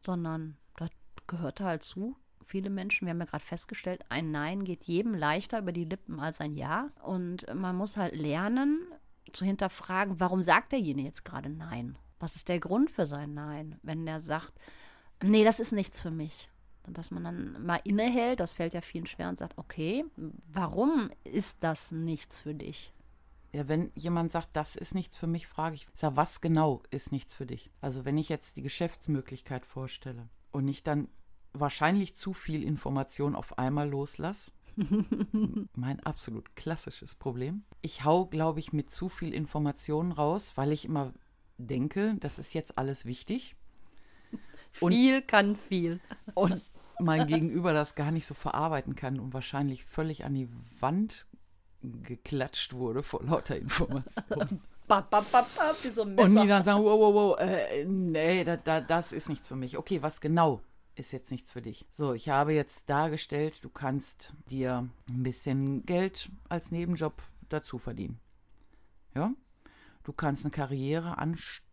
sondern 0.01 0.57
das 0.77 0.91
gehört 1.27 1.61
halt 1.61 1.83
zu. 1.83 2.17
Viele 2.45 2.71
Menschen, 2.71 3.07
wir 3.07 3.13
haben 3.13 3.21
ja 3.21 3.27
gerade 3.27 3.45
festgestellt, 3.45 4.05
ein 4.09 4.31
Nein 4.31 4.65
geht 4.65 4.85
jedem 4.85 5.15
leichter 5.15 5.61
über 5.61 5.73
die 5.73 5.85
Lippen 5.85 6.21
als 6.21 6.41
ein 6.41 6.57
Ja. 6.57 6.91
Und 7.03 7.47
man 7.55 7.77
muss 7.77 7.97
halt 7.97 8.15
lernen 8.15 8.85
zu 9.33 9.45
hinterfragen, 9.45 10.19
warum 10.21 10.43
sagt 10.43 10.73
derjenige 10.73 11.09
jetzt 11.09 11.25
gerade 11.25 11.49
Nein? 11.49 11.97
Was 12.19 12.37
ist 12.37 12.49
der 12.49 12.61
Grund 12.61 12.91
für 12.91 13.07
sein 13.07 13.35
Nein? 13.35 13.79
Wenn 13.83 14.07
der 14.07 14.21
sagt, 14.21 14.55
Nee, 15.23 15.45
das 15.45 15.61
ist 15.61 15.73
nichts 15.73 16.01
für 16.01 16.11
mich. 16.11 16.49
Dass 16.89 17.11
man 17.11 17.25
dann 17.25 17.65
mal 17.65 17.81
innehält, 17.85 18.41
das 18.41 18.55
fällt 18.55 18.75
ja 18.75 18.81
vielen 18.81 19.07
schwer 19.07 19.29
und 19.29 19.39
sagt, 19.39 19.57
okay, 19.59 20.05
warum 20.53 21.11
ist 21.25 21.63
das 21.63 21.93
nichts 21.93 22.41
für 22.41 22.55
dich? 22.55 22.93
Ja, 23.53 23.69
wenn 23.69 23.93
jemand 23.95 24.33
sagt, 24.33 24.49
das 24.55 24.77
ist 24.77 24.95
nichts 24.95 25.19
für 25.19 25.27
mich, 25.27 25.47
frage 25.47 25.77
ich, 25.77 25.87
sag, 25.95 26.17
was 26.17 26.41
genau 26.41 26.83
ist 26.91 27.13
nichts 27.13 27.35
für 27.35 27.47
dich? 27.47 27.71
Also 27.81 28.05
wenn 28.05 28.17
ich 28.17 28.29
jetzt 28.29 28.57
die 28.57 28.63
Geschäftsmöglichkeit 28.63 29.67
vorstelle 29.67 30.29
und 30.53 30.67
ich 30.69 30.83
dann 30.83 31.09
wahrscheinlich 31.53 32.17
zu 32.17 32.33
viel 32.33 32.63
Information 32.63 33.37
auf 33.37 33.59
einmal 33.59 33.89
loslasse, 33.89 34.53
mein 35.75 36.01
absolut 36.01 36.57
klassisches 36.57 37.15
Problem. 37.15 37.65
Ich 37.83 38.05
hau, 38.05 38.25
glaube 38.25 38.61
ich, 38.61 38.73
mit 38.73 38.91
zu 38.91 39.11
viel 39.11 39.35
Informationen 39.35 40.13
raus, 40.13 40.53
weil 40.57 40.73
ich 40.73 40.87
immer 40.87 41.13
denke, 41.59 42.17
das 42.21 42.39
ist 42.39 42.55
jetzt 42.55 42.79
alles 42.79 43.05
wichtig. 43.05 43.55
Und, 44.81 44.95
viel 44.95 45.21
kann 45.21 45.57
viel. 45.57 46.01
Und 46.35 46.63
mein 47.03 47.27
Gegenüber 47.27 47.73
das 47.73 47.95
gar 47.95 48.11
nicht 48.11 48.27
so 48.27 48.35
verarbeiten 48.35 48.97
kann 48.97 49.21
und 49.21 49.35
wahrscheinlich 49.35 49.85
völlig 49.85 50.25
an 50.25 50.35
die 50.35 50.49
Wand 50.81 51.27
geklatscht 51.83 52.75
wurde 52.75 53.03
vor 53.03 53.23
lauter 53.25 53.57
Informationen. 53.57 54.61
Wie 55.83 55.89
so 55.89 56.03
ein 56.03 56.19
Und 56.19 56.43
die 56.43 56.49
dann 56.49 56.65
sagen, 56.65 56.83
wow, 56.85 56.99
wow, 56.99 57.15
wow, 57.15 57.41
äh, 57.41 57.85
nee, 57.85 58.45
da, 58.45 58.57
da, 58.57 58.81
das 58.81 59.13
ist 59.13 59.29
nichts 59.29 59.49
für 59.49 59.57
mich. 59.57 59.79
Okay, 59.79 60.03
was 60.03 60.21
genau 60.21 60.61
ist 60.95 61.13
jetzt 61.13 61.31
nichts 61.31 61.53
für 61.53 61.63
dich? 61.63 61.87
So, 61.93 62.13
ich 62.13 62.29
habe 62.29 62.53
jetzt 62.53 62.91
dargestellt, 62.91 63.65
du 63.65 63.71
kannst 63.71 64.35
dir 64.51 64.89
ein 65.09 65.23
bisschen 65.23 65.87
Geld 65.87 66.29
als 66.49 66.73
Nebenjob 66.73 67.23
dazu 67.49 67.79
verdienen. 67.79 68.19
Ja? 69.15 69.33
Du 70.05 70.13
kannst 70.13 70.45
eine 70.45 70.53
Karriere 70.53 71.17
anstreben 71.17 71.72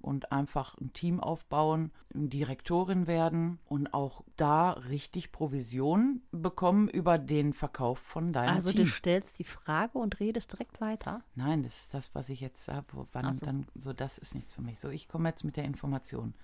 und 0.00 0.32
einfach 0.32 0.76
ein 0.78 0.92
Team 0.92 1.20
aufbauen, 1.20 1.90
Direktorin 2.12 3.06
werden 3.06 3.58
und 3.66 3.94
auch 3.94 4.22
da 4.36 4.70
richtig 4.70 5.32
Provision 5.32 6.22
bekommen 6.30 6.88
über 6.88 7.18
den 7.18 7.52
Verkauf 7.52 7.98
von 7.98 8.32
deinem 8.32 8.54
also 8.54 8.70
Team. 8.70 8.80
Also 8.80 8.90
du 8.90 8.96
stellst 8.96 9.38
die 9.38 9.44
Frage 9.44 9.98
und 9.98 10.20
redest 10.20 10.52
direkt 10.52 10.80
weiter? 10.80 11.22
Nein, 11.34 11.62
das 11.62 11.82
ist 11.82 11.94
das, 11.94 12.14
was 12.14 12.28
ich 12.28 12.40
jetzt. 12.40 12.68
Wann 13.12 13.32
so. 13.32 13.46
dann 13.46 13.66
so, 13.74 13.92
das 13.92 14.18
ist 14.18 14.34
nichts 14.34 14.54
für 14.54 14.62
mich. 14.62 14.80
So, 14.80 14.90
ich 14.90 15.08
komme 15.08 15.28
jetzt 15.28 15.44
mit 15.44 15.56
der 15.56 15.64
Information. 15.64 16.34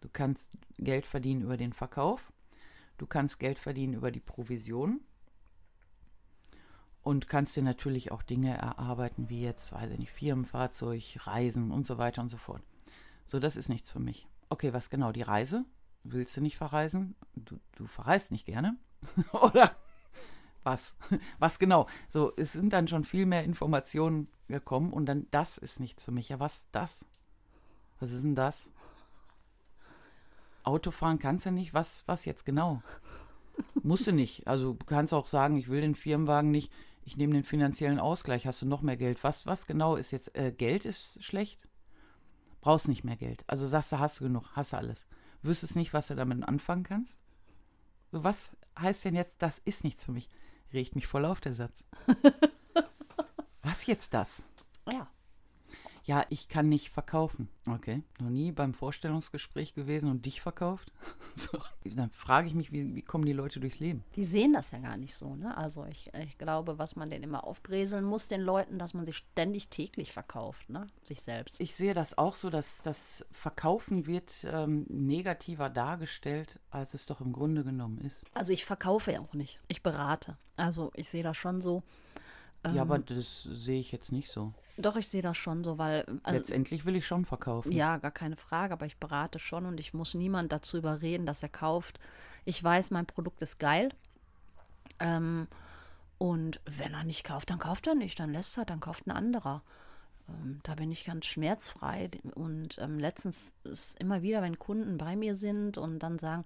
Du 0.00 0.08
kannst 0.12 0.56
Geld 0.78 1.06
verdienen 1.06 1.42
über 1.42 1.56
den 1.56 1.72
Verkauf. 1.72 2.32
Du 2.98 3.06
kannst 3.06 3.38
Geld 3.38 3.58
verdienen 3.58 3.94
über 3.94 4.10
die 4.10 4.20
Provision 4.20 5.00
und 7.08 7.26
kannst 7.26 7.56
dir 7.56 7.62
natürlich 7.62 8.12
auch 8.12 8.22
Dinge 8.22 8.54
erarbeiten, 8.54 9.30
wie 9.30 9.40
jetzt, 9.40 9.72
weiß 9.72 9.92
ich 9.92 9.98
nicht, 9.98 10.12
Firmenfahrzeug, 10.12 11.02
Reisen 11.20 11.70
und 11.70 11.86
so 11.86 11.96
weiter 11.96 12.20
und 12.20 12.28
so 12.28 12.36
fort. 12.36 12.60
So, 13.24 13.40
das 13.40 13.56
ist 13.56 13.70
nichts 13.70 13.88
für 13.88 13.98
mich. 13.98 14.28
Okay, 14.50 14.74
was 14.74 14.90
genau? 14.90 15.10
Die 15.10 15.22
Reise? 15.22 15.64
Willst 16.04 16.36
du 16.36 16.42
nicht 16.42 16.58
verreisen? 16.58 17.14
Du, 17.34 17.58
du 17.76 17.86
verreist 17.86 18.30
nicht 18.30 18.44
gerne? 18.44 18.76
Oder 19.32 19.74
was? 20.64 20.96
Was 21.38 21.58
genau? 21.58 21.86
So, 22.10 22.34
es 22.36 22.52
sind 22.52 22.74
dann 22.74 22.88
schon 22.88 23.04
viel 23.04 23.24
mehr 23.24 23.42
Informationen 23.42 24.28
gekommen 24.48 24.92
und 24.92 25.06
dann, 25.06 25.28
das 25.30 25.56
ist 25.56 25.80
nichts 25.80 26.04
für 26.04 26.12
mich. 26.12 26.28
Ja, 26.28 26.40
was 26.40 26.66
das? 26.72 27.06
Was 28.00 28.12
ist 28.12 28.22
denn 28.22 28.34
das? 28.34 28.68
Autofahren 30.62 31.18
kannst 31.18 31.46
du 31.46 31.52
nicht? 31.52 31.72
Was, 31.72 32.02
was 32.04 32.26
jetzt 32.26 32.44
genau? 32.44 32.82
Musst 33.82 34.06
du 34.06 34.12
nicht. 34.12 34.46
Also 34.46 34.74
du 34.74 34.84
kannst 34.84 35.14
auch 35.14 35.26
sagen, 35.26 35.56
ich 35.56 35.68
will 35.68 35.80
den 35.80 35.94
Firmenwagen 35.94 36.50
nicht 36.50 36.70
ich 37.08 37.16
nehme 37.16 37.32
den 37.32 37.42
finanziellen 37.42 37.98
Ausgleich, 37.98 38.46
hast 38.46 38.60
du 38.60 38.66
noch 38.66 38.82
mehr 38.82 38.98
Geld. 38.98 39.24
Was, 39.24 39.46
was 39.46 39.66
genau 39.66 39.96
ist 39.96 40.10
jetzt? 40.10 40.36
Äh, 40.36 40.52
Geld 40.52 40.84
ist 40.84 41.24
schlecht? 41.24 41.58
Brauchst 42.60 42.86
nicht 42.86 43.02
mehr 43.02 43.16
Geld. 43.16 43.44
Also 43.46 43.66
sagst 43.66 43.92
du, 43.92 43.98
hast 43.98 44.20
du 44.20 44.24
genug, 44.24 44.50
hast 44.52 44.74
du 44.74 44.76
alles. 44.76 45.06
Wüsstest 45.40 45.74
nicht, 45.74 45.94
was 45.94 46.08
du 46.08 46.16
damit 46.16 46.46
anfangen 46.46 46.82
kannst? 46.82 47.18
Was 48.10 48.50
heißt 48.78 49.06
denn 49.06 49.14
jetzt, 49.14 49.36
das 49.38 49.56
ist 49.56 49.84
nichts 49.84 50.04
für 50.04 50.12
mich? 50.12 50.28
Regt 50.74 50.96
mich 50.96 51.06
voll 51.06 51.24
auf 51.24 51.40
der 51.40 51.54
Satz. 51.54 51.82
was 53.62 53.86
jetzt 53.86 54.12
das? 54.12 54.42
Ja 54.86 55.08
ja, 56.08 56.24
ich 56.30 56.48
kann 56.48 56.70
nicht 56.70 56.88
verkaufen. 56.88 57.50
Okay, 57.66 58.02
noch 58.18 58.30
nie 58.30 58.50
beim 58.50 58.72
Vorstellungsgespräch 58.72 59.74
gewesen 59.74 60.08
und 60.08 60.24
dich 60.24 60.40
verkauft. 60.40 60.90
so. 61.36 61.58
Dann 61.84 62.10
frage 62.12 62.48
ich 62.48 62.54
mich, 62.54 62.72
wie, 62.72 62.94
wie, 62.94 63.02
kommen 63.02 63.26
die 63.26 63.34
Leute 63.34 63.60
durchs 63.60 63.78
Leben? 63.78 64.02
Die 64.16 64.24
sehen 64.24 64.54
das 64.54 64.70
ja 64.70 64.78
gar 64.78 64.96
nicht 64.96 65.14
so. 65.14 65.36
Ne? 65.36 65.54
Also 65.54 65.84
ich, 65.84 66.10
ich 66.14 66.38
glaube, 66.38 66.78
was 66.78 66.96
man 66.96 67.10
denn 67.10 67.22
immer 67.22 67.44
aufbreseln 67.44 68.06
muss, 68.06 68.26
den 68.26 68.40
Leuten, 68.40 68.78
dass 68.78 68.94
man 68.94 69.04
sich 69.04 69.18
ständig 69.18 69.68
täglich 69.68 70.12
verkauft, 70.12 70.70
ne? 70.70 70.86
sich 71.04 71.20
selbst. 71.20 71.60
Ich 71.60 71.76
sehe 71.76 71.92
das 71.92 72.16
auch 72.16 72.36
so, 72.36 72.48
dass 72.48 72.80
das 72.82 73.26
Verkaufen 73.30 74.06
wird 74.06 74.46
ähm, 74.50 74.86
negativer 74.88 75.68
dargestellt, 75.68 76.58
als 76.70 76.94
es 76.94 77.04
doch 77.04 77.20
im 77.20 77.34
Grunde 77.34 77.64
genommen 77.64 77.98
ist. 77.98 78.24
Also 78.32 78.54
ich 78.54 78.64
verkaufe 78.64 79.12
ja 79.12 79.20
auch 79.20 79.34
nicht. 79.34 79.60
Ich 79.68 79.82
berate. 79.82 80.38
Also 80.56 80.90
ich 80.94 81.08
sehe 81.08 81.22
das 81.22 81.36
schon 81.36 81.60
so. 81.60 81.82
Ähm, 82.68 82.76
ja, 82.76 82.82
aber 82.82 82.98
das 82.98 83.42
sehe 83.42 83.80
ich 83.80 83.92
jetzt 83.92 84.12
nicht 84.12 84.28
so. 84.28 84.52
Doch, 84.76 84.96
ich 84.96 85.08
sehe 85.08 85.22
das 85.22 85.36
schon 85.36 85.64
so, 85.64 85.78
weil. 85.78 86.04
Also, 86.22 86.38
Letztendlich 86.38 86.86
will 86.86 86.96
ich 86.96 87.06
schon 87.06 87.24
verkaufen. 87.24 87.72
Ja, 87.72 87.96
gar 87.98 88.10
keine 88.10 88.36
Frage, 88.36 88.72
aber 88.72 88.86
ich 88.86 88.98
berate 88.98 89.38
schon 89.38 89.66
und 89.66 89.80
ich 89.80 89.94
muss 89.94 90.14
niemand 90.14 90.52
dazu 90.52 90.76
überreden, 90.78 91.26
dass 91.26 91.42
er 91.42 91.48
kauft. 91.48 91.98
Ich 92.44 92.62
weiß, 92.62 92.90
mein 92.92 93.06
Produkt 93.06 93.42
ist 93.42 93.58
geil. 93.58 93.90
Ähm, 95.00 95.48
und 96.18 96.60
wenn 96.64 96.94
er 96.94 97.04
nicht 97.04 97.24
kauft, 97.24 97.50
dann 97.50 97.58
kauft 97.58 97.86
er 97.86 97.94
nicht, 97.94 98.18
dann 98.18 98.32
lässt 98.32 98.58
er, 98.58 98.64
dann 98.64 98.80
kauft 98.80 99.06
ein 99.06 99.12
anderer. 99.12 99.62
Ähm, 100.28 100.60
da 100.62 100.74
bin 100.74 100.90
ich 100.90 101.04
ganz 101.04 101.26
schmerzfrei. 101.26 102.10
Und 102.34 102.78
ähm, 102.78 102.98
letztens 102.98 103.54
ist 103.64 104.00
immer 104.00 104.22
wieder, 104.22 104.42
wenn 104.42 104.58
Kunden 104.58 104.98
bei 104.98 105.16
mir 105.16 105.34
sind 105.34 105.78
und 105.78 106.00
dann 106.00 106.18
sagen, 106.18 106.44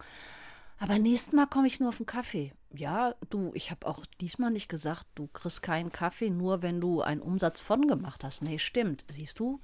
aber 0.83 0.99
nächstes 0.99 1.33
Mal 1.33 1.47
komme 1.47 1.69
ich 1.69 1.79
nur 1.79 1.91
auf 1.91 2.01
einen 2.01 2.07
Kaffee. 2.07 2.53
Ja, 2.75 3.15
du, 3.31 3.53
ich 3.55 3.71
habe 3.71 3.87
auch 3.87 4.05
diesmal 4.21 4.51
nicht 4.51 4.69
gesagt, 4.69 5.07
du 5.15 5.29
kriegst 5.29 5.63
keinen 5.63 5.93
Kaffee, 5.93 6.29
nur 6.29 6.63
wenn 6.63 6.81
du 6.81 7.03
einen 7.03 7.21
Umsatz 7.21 7.61
von 7.61 7.87
gemacht 7.87 8.25
hast. 8.25 8.43
Nee, 8.43 8.59
stimmt. 8.59 9.05
Siehst 9.09 9.39
du, 9.39 9.61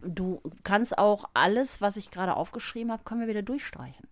du 0.00 0.42
kannst 0.62 0.98
auch 0.98 1.24
alles, 1.32 1.80
was 1.80 1.96
ich 1.96 2.10
gerade 2.10 2.36
aufgeschrieben 2.36 2.92
habe, 2.92 3.04
können 3.04 3.22
wir 3.22 3.28
wieder 3.28 3.42
durchstreichen. 3.42 4.06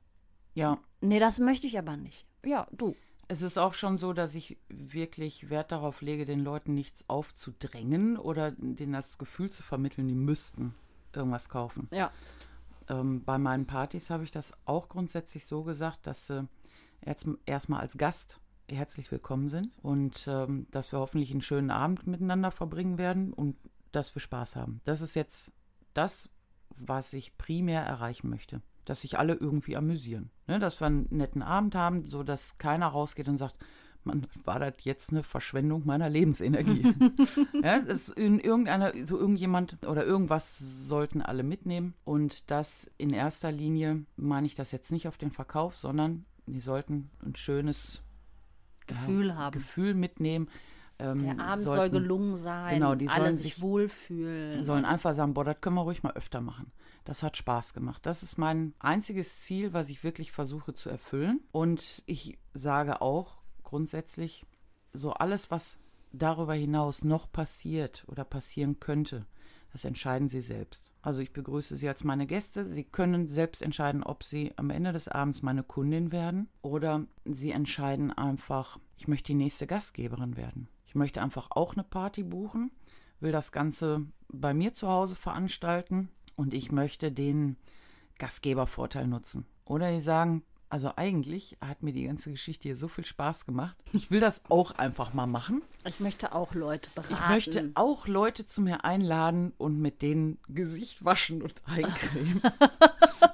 Ja. 0.55 0.79
Nee, 1.03 1.19
das 1.19 1.41
möchte 1.41 1.67
ich 1.67 1.79
aber 1.79 1.99
nicht. 1.99 2.27
Ja, 2.43 2.69
du. 2.73 2.97
Es 3.29 3.43
ist 3.43 3.59
auch 3.59 3.75
schon 3.75 3.99
so, 3.99 4.15
dass 4.15 4.35
ich 4.35 4.57
wirklich 4.69 5.51
Wert 5.51 5.73
darauf 5.73 6.01
lege, 6.01 6.25
den 6.25 6.41
Leuten 6.41 6.73
nichts 6.75 7.09
aufzudrängen 7.09 8.17
oder 8.17 8.53
denen 8.53 8.93
das 8.93 9.19
Gefühl 9.19 9.51
zu 9.51 9.63
vermitteln, 9.63 10.09
die 10.09 10.15
müssten 10.15 10.75
irgendwas 11.13 11.51
kaufen. 11.51 11.89
Ja. 11.91 12.11
Ähm, 12.89 13.25
bei 13.25 13.39
meinen 13.39 13.67
Partys 13.67 14.11
habe 14.11 14.25
ich 14.25 14.31
das 14.31 14.53
auch 14.65 14.89
grundsätzlich 14.89 15.47
so 15.47 15.63
gesagt, 15.63 16.07
dass 16.07 16.27
sie 16.27 16.49
erst, 17.01 17.29
erstmal 17.47 17.81
als 17.81 17.97
Gast 17.97 18.41
herzlich 18.69 19.11
willkommen 19.11 19.49
sind 19.49 19.71
und 19.83 20.27
ähm, 20.27 20.67
dass 20.71 20.93
wir 20.93 20.99
hoffentlich 20.99 21.31
einen 21.31 21.43
schönen 21.43 21.71
Abend 21.71 22.07
miteinander 22.07 22.51
verbringen 22.51 22.99
werden 22.99 23.33
und 23.33 23.57
dass 23.93 24.15
wir 24.15 24.21
Spaß 24.21 24.57
haben. 24.57 24.81
Das 24.85 25.01
ist 25.01 25.15
jetzt 25.15 25.53
das, 25.93 26.29
was 26.77 27.13
ich 27.13 27.37
primär 27.37 27.83
erreichen 27.83 28.31
möchte. 28.31 28.61
Dass 28.85 29.03
sich 29.03 29.19
alle 29.19 29.35
irgendwie 29.35 29.77
amüsieren. 29.77 30.31
Ne? 30.47 30.59
Dass 30.59 30.81
wir 30.81 30.87
einen 30.87 31.07
netten 31.11 31.43
Abend 31.43 31.75
haben, 31.75 32.05
so 32.05 32.23
dass 32.23 32.59
keiner 32.59 32.89
rausgeht 32.89 33.29
und 33.29 33.39
sagt, 33.39 33.57
man, 34.07 34.27
war 34.45 34.59
das 34.59 34.75
jetzt 34.81 35.11
eine 35.11 35.23
Verschwendung 35.23 35.83
meiner 35.85 36.09
Lebensenergie? 36.09 36.95
ja, 37.63 37.81
das 37.81 38.09
in 38.09 38.39
irgendeiner, 38.39 38.93
so 39.05 39.19
irgendjemand 39.19 39.87
oder 39.87 40.05
irgendwas 40.05 40.59
sollten 40.59 41.23
alle 41.23 41.43
mitnehmen. 41.43 41.95
Und 42.05 42.51
das 42.51 42.91
in 42.99 43.11
erster 43.11 43.53
Linie 43.53 44.05
meine 44.17 44.47
ich 44.47 44.55
das 44.55 44.73
jetzt 44.73 44.93
nicht 44.93 45.09
auf 45.09 45.19
den 45.19 45.31
Verkauf, 45.31 45.77
sondern 45.77 46.25
die 46.47 46.61
sollten 46.61 47.11
ein 47.25 47.37
schönes 47.37 48.03
Gefühl 48.87 49.29
ja, 49.29 49.37
haben. 49.37 49.53
Gefühl 49.53 49.95
mitnehmen. 49.95 50.49
Ähm, 50.99 51.23
Der 51.23 51.41
Abend 51.41 51.65
sollten, 51.65 51.79
soll 51.79 51.91
gelungen 51.91 52.37
sein. 52.37 52.75
Genau, 52.75 52.95
die 52.95 53.09
alle 53.09 53.25
sollen 53.25 53.37
sich 53.37 53.61
wohlfühlen. 53.61 54.63
Sollen 54.63 54.85
einfach 54.85 55.17
sagen, 55.17 55.35
boah, 55.35 55.45
das 55.45 55.61
können 55.61 55.77
wir 55.77 55.83
ruhig 55.83 56.03
mal 56.03 56.13
öfter 56.13 56.41
machen. 56.41 56.71
Das 57.05 57.23
hat 57.23 57.37
Spaß 57.37 57.75
gemacht. 57.75 58.07
Das 58.07 58.23
ist 58.23 58.39
mein 58.39 58.75
einziges 58.79 59.41
Ziel, 59.41 59.73
was 59.73 59.89
ich 59.89 60.05
wirklich 60.05 60.33
versuche 60.33 60.75
zu 60.75 60.89
erfüllen. 60.89 61.41
Und 61.53 62.03
ich 62.07 62.39
sage 62.55 63.03
auch, 63.03 63.39
grundsätzlich 63.75 64.47
so 64.93 65.15
alles, 65.15 65.51
was 65.51 65.79
darüber 66.13 66.55
hinaus 66.55 67.03
noch 67.03 67.33
passiert 67.33 68.05
oder 68.07 68.23
passieren 68.23 68.79
könnte, 68.79 69.27
das 69.73 69.85
entscheiden 69.85 70.29
Sie 70.29 70.43
selbst. 70.43 70.93
Also 71.03 71.23
ich 71.23 71.33
begrüße 71.33 71.77
Sie 71.77 71.89
als 71.89 72.05
meine 72.05 72.29
Gäste. 72.29 72.69
Sie 72.69 72.85
können 72.85 73.27
selbst 73.29 73.63
entscheiden, 73.63 74.05
ob 74.05 74.23
Sie 74.23 74.53
am 74.55 74.71
Ende 74.71 74.93
des 74.93 75.09
Abends 75.09 75.43
meine 75.43 75.65
Kundin 75.65 76.13
werden 76.13 76.49
oder 76.63 77.05
Sie 77.25 77.51
entscheiden 77.51 78.13
einfach, 78.13 78.79
ich 78.97 79.09
möchte 79.09 79.33
die 79.33 79.43
nächste 79.43 79.67
Gastgeberin 79.67 80.37
werden. 80.37 80.69
Ich 80.87 80.95
möchte 80.95 81.21
einfach 81.21 81.49
auch 81.51 81.75
eine 81.75 81.83
Party 81.83 82.23
buchen, 82.23 82.71
will 83.19 83.33
das 83.33 83.51
Ganze 83.51 84.07
bei 84.29 84.55
mir 84.55 84.73
zu 84.75 84.87
Hause 84.87 85.17
veranstalten 85.17 86.11
und 86.37 86.55
ich 86.55 86.71
möchte 86.71 87.11
den 87.11 87.57
Gastgebervorteil 88.19 89.09
nutzen. 89.09 89.47
Oder 89.65 89.91
Sie 89.91 89.99
sagen, 89.99 90.45
also 90.71 90.93
eigentlich 90.97 91.57
hat 91.61 91.83
mir 91.83 91.93
die 91.93 92.05
ganze 92.05 92.31
Geschichte 92.31 92.69
hier 92.69 92.77
so 92.77 92.89
viel 92.89 93.05
Spaß 93.05 93.47
gemacht. 93.47 93.77
Ich 93.93 94.11
will 94.11 94.21
das 94.21 94.41
auch 94.49 94.73
einfach 94.73 95.15
mal 95.15 95.27
machen. 95.27 95.63
Ich 95.87 96.01
möchte 96.01 96.35
auch 96.35 96.55
Leute 96.55 96.91
beraten. 96.95 97.15
Ich 97.15 97.29
möchte 97.29 97.71
auch 97.75 98.07
Leute 98.07 98.47
zu 98.47 98.61
mir 98.63 98.85
einladen 98.85 99.53
und 99.59 99.81
mit 99.81 100.03
denen 100.03 100.39
Gesicht 100.49 101.05
waschen 101.05 101.43
und 101.43 101.55
eincremen. 101.67 102.41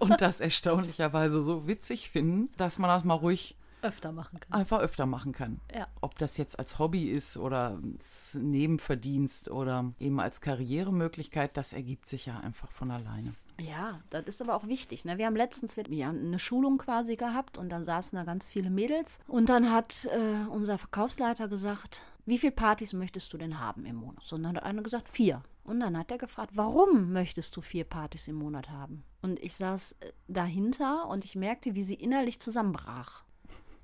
und 0.01 0.21
das 0.21 0.41
erstaunlicherweise 0.41 1.43
so 1.43 1.67
witzig 1.67 2.11
finden, 2.11 2.51
dass 2.57 2.79
man 2.79 2.89
das 2.91 3.05
mal 3.05 3.15
ruhig 3.15 3.57
Öfter 3.83 4.13
machen 4.13 4.39
kann. 4.41 4.53
einfach 4.61 4.81
öfter 4.81 5.07
machen 5.07 5.33
kann. 5.33 5.59
Ja. 5.75 5.87
Ob 6.03 6.19
das 6.19 6.37
jetzt 6.37 6.59
als 6.59 6.79
Hobby 6.79 7.09
ist 7.11 7.39
oder 7.39 7.79
als 7.83 8.35
Nebenverdienst 8.35 9.51
oder 9.51 9.93
eben 9.99 10.21
als 10.21 10.43
Karrieremöglichkeit, 10.43 11.57
das 11.57 11.73
ergibt 11.73 12.09
sich 12.09 12.27
ja 12.27 12.39
einfach 12.41 12.71
von 12.73 12.91
alleine. 12.91 13.33
Ja, 13.61 14.01
das 14.11 14.25
ist 14.25 14.43
aber 14.43 14.57
auch 14.57 14.67
wichtig. 14.67 15.05
Ne? 15.05 15.19
Wir 15.19 15.27
haben 15.27 15.37
letztens 15.37 15.77
haben 15.77 15.91
eine 15.91 16.39
Schulung 16.39 16.79
quasi 16.79 17.17
gehabt 17.17 17.59
und 17.59 17.69
dann 17.69 17.85
saßen 17.85 18.17
da 18.17 18.25
ganz 18.25 18.49
viele 18.49 18.71
Mädels. 18.71 19.19
Und 19.29 19.49
dann 19.49 19.71
hat 19.71 20.07
äh, 20.07 20.49
unser 20.51 20.79
Verkaufsleiter 20.79 21.49
gesagt, 21.49 22.03
wie 22.27 22.39
viele 22.39 22.53
Partys 22.53 22.93
möchtest 22.93 23.33
du 23.33 23.39
denn 23.39 23.61
haben 23.61 23.85
im 23.85 23.97
Monat? 23.97 24.33
Und 24.33 24.43
dann 24.43 24.57
hat 24.57 24.63
einer 24.63 24.83
gesagt, 24.83 25.09
vier. 25.09 25.43
Und 25.65 25.81
dann 25.81 25.97
hat 25.99 26.11
er 26.11 26.19
gefragt, 26.19 26.53
warum 26.55 27.13
möchtest 27.13 27.57
du 27.57 27.61
vier 27.61 27.85
Partys 27.85 28.29
im 28.29 28.37
Monat 28.37 28.71
haben? 28.71 29.05
Und 29.21 29.39
ich 29.41 29.55
saß 29.55 29.97
äh, 30.01 30.13
dahinter 30.29 31.07
und 31.09 31.25
ich 31.25 31.37
merkte, 31.37 31.75
wie 31.75 31.83
sie 31.83 31.95
innerlich 31.95 32.41
zusammenbrach. 32.41 33.25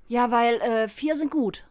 Ja, 0.07 0.31
weil 0.31 0.55
äh, 0.61 0.87
vier 0.87 1.15
sind 1.15 1.31
gut. 1.31 1.67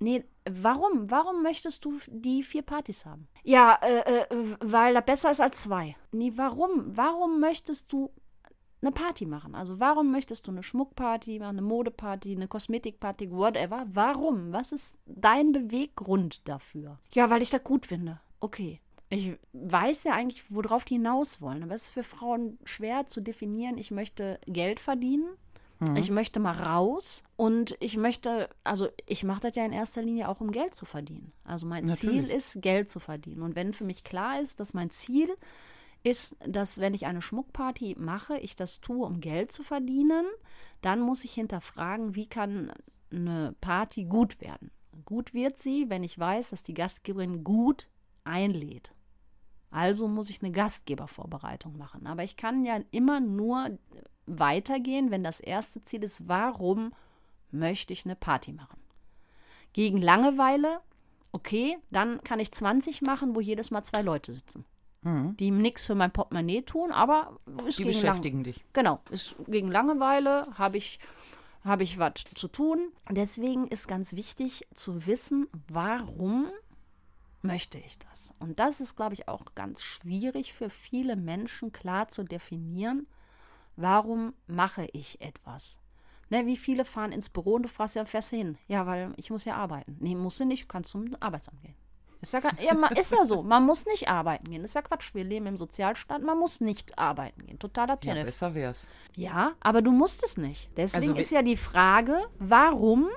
Nee, 0.00 0.24
warum? 0.48 1.10
Warum 1.10 1.42
möchtest 1.42 1.84
du 1.84 1.98
die 2.08 2.42
vier 2.42 2.62
Partys 2.62 3.04
haben? 3.04 3.28
Ja, 3.42 3.78
äh, 3.82 4.20
äh, 4.20 4.26
weil 4.60 4.94
das 4.94 5.04
besser 5.04 5.30
ist 5.30 5.40
als 5.40 5.62
zwei. 5.62 5.96
Nee, 6.12 6.32
warum? 6.36 6.96
Warum 6.96 7.40
möchtest 7.40 7.92
du 7.92 8.10
eine 8.80 8.92
Party 8.92 9.26
machen? 9.26 9.54
Also 9.54 9.80
warum 9.80 10.12
möchtest 10.12 10.46
du 10.46 10.52
eine 10.52 10.62
Schmuckparty 10.62 11.40
machen, 11.40 11.58
eine 11.58 11.62
Modeparty, 11.62 12.32
eine 12.32 12.46
Kosmetikparty, 12.46 13.30
whatever? 13.32 13.86
Warum? 13.88 14.52
Was 14.52 14.72
ist 14.72 14.98
dein 15.06 15.52
Beweggrund 15.52 16.46
dafür? 16.48 16.98
Ja, 17.12 17.28
weil 17.30 17.42
ich 17.42 17.50
das 17.50 17.64
gut 17.64 17.86
finde. 17.86 18.20
Okay. 18.40 18.80
Ich 19.10 19.38
weiß 19.54 20.04
ja 20.04 20.12
eigentlich, 20.12 20.44
worauf 20.52 20.84
die 20.84 20.94
hinaus 20.94 21.40
wollen. 21.40 21.62
Aber 21.62 21.74
es 21.74 21.84
ist 21.84 21.90
für 21.90 22.02
Frauen 22.02 22.58
schwer 22.64 23.06
zu 23.06 23.22
definieren. 23.22 23.78
Ich 23.78 23.90
möchte 23.90 24.38
Geld 24.46 24.80
verdienen 24.80 25.26
ich 25.94 26.10
möchte 26.10 26.40
mal 26.40 26.60
raus 26.60 27.22
und 27.36 27.76
ich 27.78 27.96
möchte, 27.96 28.50
also 28.64 28.88
ich 29.06 29.22
mache 29.22 29.42
das 29.42 29.54
ja 29.54 29.64
in 29.64 29.72
erster 29.72 30.02
Linie 30.02 30.28
auch, 30.28 30.40
um 30.40 30.50
Geld 30.50 30.74
zu 30.74 30.86
verdienen. 30.86 31.32
Also 31.44 31.66
mein 31.66 31.86
Natürlich. 31.86 32.26
Ziel 32.26 32.30
ist, 32.30 32.62
Geld 32.62 32.90
zu 32.90 32.98
verdienen. 32.98 33.42
Und 33.42 33.54
wenn 33.54 33.72
für 33.72 33.84
mich 33.84 34.02
klar 34.02 34.40
ist, 34.40 34.58
dass 34.58 34.74
mein 34.74 34.90
Ziel 34.90 35.28
ist, 36.02 36.36
dass 36.44 36.80
wenn 36.80 36.94
ich 36.94 37.06
eine 37.06 37.22
Schmuckparty 37.22 37.94
mache, 37.96 38.38
ich 38.38 38.56
das 38.56 38.80
tue, 38.80 39.06
um 39.06 39.20
Geld 39.20 39.52
zu 39.52 39.62
verdienen, 39.62 40.26
dann 40.80 41.00
muss 41.00 41.24
ich 41.24 41.34
hinterfragen, 41.34 42.16
wie 42.16 42.26
kann 42.26 42.72
eine 43.12 43.54
Party 43.60 44.04
gut 44.04 44.40
werden. 44.40 44.72
Gut 45.04 45.32
wird 45.32 45.58
sie, 45.58 45.88
wenn 45.90 46.02
ich 46.02 46.18
weiß, 46.18 46.50
dass 46.50 46.64
die 46.64 46.74
Gastgeberin 46.74 47.44
gut 47.44 47.88
einlädt. 48.24 48.92
Also 49.70 50.08
muss 50.08 50.30
ich 50.30 50.42
eine 50.42 50.50
Gastgebervorbereitung 50.50 51.76
machen. 51.76 52.06
Aber 52.08 52.24
ich 52.24 52.36
kann 52.36 52.64
ja 52.64 52.80
immer 52.90 53.20
nur 53.20 53.78
weitergehen, 54.28 55.10
wenn 55.10 55.24
das 55.24 55.40
erste 55.40 55.82
Ziel 55.84 56.02
ist, 56.02 56.28
warum 56.28 56.92
möchte 57.50 57.92
ich 57.92 58.04
eine 58.04 58.16
Party 58.16 58.52
machen? 58.52 58.80
Gegen 59.72 60.00
Langeweile, 60.00 60.80
okay, 61.32 61.78
dann 61.90 62.22
kann 62.24 62.40
ich 62.40 62.52
20 62.52 63.02
machen, 63.02 63.34
wo 63.34 63.40
jedes 63.40 63.70
Mal 63.70 63.82
zwei 63.82 64.02
Leute 64.02 64.32
sitzen. 64.32 64.64
Die 65.04 65.50
nichts 65.50 65.86
für 65.86 65.94
mein 65.94 66.10
Portemonnaie 66.10 66.62
tun, 66.62 66.90
aber 66.90 67.38
ist 67.66 67.78
Die 67.78 67.84
gegen 67.84 67.94
Lang 67.94 68.02
beschäftigen 68.02 68.44
dich. 68.44 68.64
Genau, 68.72 69.00
ist 69.10 69.36
gegen 69.46 69.70
Langeweile 69.70 70.48
habe 70.54 70.76
ich, 70.76 70.98
habe 71.64 71.84
ich 71.84 71.98
was 71.98 72.24
zu 72.34 72.48
tun. 72.48 72.92
Deswegen 73.08 73.68
ist 73.68 73.86
ganz 73.86 74.14
wichtig 74.14 74.66
zu 74.74 75.06
wissen, 75.06 75.46
warum 75.68 76.48
möchte 77.42 77.78
ich 77.78 77.98
das? 77.98 78.34
Und 78.40 78.58
das 78.58 78.80
ist, 78.80 78.96
glaube 78.96 79.14
ich, 79.14 79.28
auch 79.28 79.54
ganz 79.54 79.82
schwierig 79.82 80.52
für 80.52 80.68
viele 80.68 81.14
Menschen 81.14 81.72
klar 81.72 82.08
zu 82.08 82.24
definieren. 82.24 83.06
Warum 83.80 84.34
mache 84.48 84.88
ich 84.92 85.20
etwas? 85.20 85.78
Ne, 86.30 86.44
wie 86.46 86.56
viele 86.56 86.84
fahren 86.84 87.12
ins 87.12 87.28
Büro 87.28 87.54
und 87.54 87.62
du 87.62 87.68
fragst 87.68 87.94
ja, 87.94 88.04
fährst 88.04 88.32
du 88.32 88.36
hin? 88.36 88.58
Ja, 88.66 88.86
weil 88.86 89.12
ich 89.16 89.30
muss 89.30 89.44
ja 89.44 89.54
arbeiten. 89.54 89.96
Nee, 90.00 90.16
musst 90.16 90.40
du 90.40 90.44
nicht, 90.44 90.64
du 90.64 90.66
kannst 90.66 90.90
zum 90.90 91.16
Arbeitsamt 91.20 91.62
gehen. 91.62 91.76
Ist 92.20 92.32
ja, 92.32 92.40
gar- 92.40 92.60
ja, 92.60 92.74
ist 92.88 93.12
ja 93.12 93.24
so. 93.24 93.44
Man 93.44 93.64
muss 93.64 93.86
nicht 93.86 94.08
arbeiten 94.08 94.50
gehen. 94.50 94.64
Ist 94.64 94.74
ja 94.74 94.82
Quatsch. 94.82 95.14
Wir 95.14 95.22
leben 95.22 95.46
im 95.46 95.56
Sozialstaat. 95.56 96.20
Man 96.22 96.36
muss 96.36 96.60
nicht 96.60 96.98
arbeiten 96.98 97.46
gehen. 97.46 97.60
Totaler 97.60 97.90
Ja, 97.94 97.96
Tennis. 97.96 98.24
besser 98.24 98.54
wär's. 98.56 98.88
Ja, 99.14 99.52
aber 99.60 99.80
du 99.80 99.92
musst 99.92 100.24
es 100.24 100.36
nicht. 100.36 100.68
Deswegen 100.76 101.10
Also, 101.12 101.20
ist 101.20 101.30
ja 101.30 101.42
die 101.42 101.56
Frage, 101.56 102.18
warum 102.40 103.08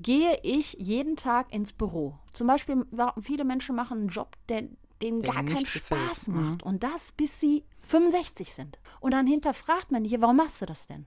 gehe 0.00 0.38
ich 0.42 0.74
jeden 0.80 1.16
Tag 1.16 1.52
ins 1.52 1.74
Büro? 1.74 2.18
Zum 2.32 2.46
Beispiel, 2.46 2.86
viele 3.20 3.44
Menschen 3.44 3.76
machen 3.76 3.98
einen 3.98 4.08
Job, 4.08 4.36
der 4.48 4.64
denen 5.02 5.20
gar 5.20 5.34
keinen. 5.44 5.66
Spaß 5.66 6.28
Mhm. 6.28 6.34
macht. 6.50 6.62
Und 6.62 6.82
das, 6.82 7.12
bis 7.12 7.38
sie 7.40 7.64
65 7.82 8.54
sind. 8.54 8.78
Und 9.00 9.12
dann 9.12 9.26
hinterfragt 9.26 9.92
man 9.92 10.04
die, 10.04 10.20
warum 10.20 10.36
machst 10.36 10.60
du 10.62 10.66
das 10.66 10.86
denn? 10.86 11.06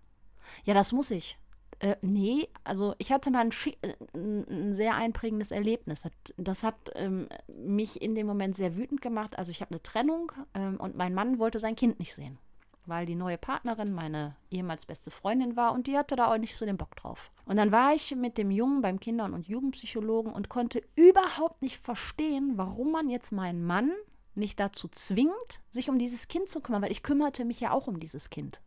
Ja, 0.65 0.73
das 0.73 0.91
muss 0.91 1.12
ich. 1.12 1.38
Äh, 1.80 1.95
nee, 2.02 2.49
also 2.65 2.93
ich 2.97 3.12
hatte 3.12 3.32
mal 3.32 3.47
äh, 3.47 3.93
ein, 4.13 4.45
ein 4.49 4.73
sehr 4.73 4.95
einprägendes 4.95 5.52
Erlebnis. 5.52 6.02
Das, 6.02 6.12
das 6.38 6.63
hat 6.63 6.75
ähm, 6.95 7.30
mich 7.47 8.02
in 8.02 8.15
dem 8.15 8.28
Moment 8.28 8.56
sehr 8.56 8.75
wütend 8.75 9.02
gemacht. 9.02 9.38
Also 9.38 9.52
ich 9.52 9.62
habe 9.62 9.71
eine 9.71 9.82
Trennung 9.82 10.32
ähm, 10.54 10.78
und 10.78 10.95
mein 10.95 11.13
Mann 11.13 11.39
wollte 11.39 11.60
sein 11.60 11.78
Kind 11.78 11.97
nicht 11.99 12.13
sehen, 12.13 12.38
weil 12.86 13.06
die 13.06 13.15
neue 13.15 13.38
Partnerin 13.38 13.93
meine 13.93 14.36
ehemals 14.52 14.86
beste 14.86 15.10
Freundin 15.10 15.56
war 15.56 15.71
und 15.71 15.88
die 15.88 15.97
hatte 15.97 16.17
da 16.17 16.34
auch 16.34 16.38
nicht 16.38 16.56
so 16.56 16.65
den 16.65 16.78
Bock 16.78 16.97
drauf. 16.97 17.32
Und 17.45 17.56
dann 17.56 17.71
war 17.71 17.93
ich 17.93 18.13
mit 18.13 18.38
dem 18.38 18.52
Jungen 18.52 18.82
beim 18.82 18.99
Kindern- 18.99 19.34
und 19.34 19.47
Jugendpsychologen 19.47 20.34
und 20.34 20.49
konnte 20.49 20.82
überhaupt 20.95 21.62
nicht 21.62 21.78
verstehen, 21.78 22.54
warum 22.58 22.91
man 22.91 23.10
jetzt 23.10 23.32
meinen 23.32 23.63
Mann 23.63 23.93
nicht 24.35 24.59
dazu 24.59 24.87
zwingt, 24.87 25.61
sich 25.69 25.89
um 25.89 25.99
dieses 25.99 26.27
Kind 26.27 26.49
zu 26.49 26.61
kümmern, 26.61 26.81
weil 26.81 26.91
ich 26.91 27.03
kümmerte 27.03 27.45
mich 27.45 27.59
ja 27.59 27.71
auch 27.71 27.87
um 27.87 27.99
dieses 27.99 28.29
Kind. 28.29 28.61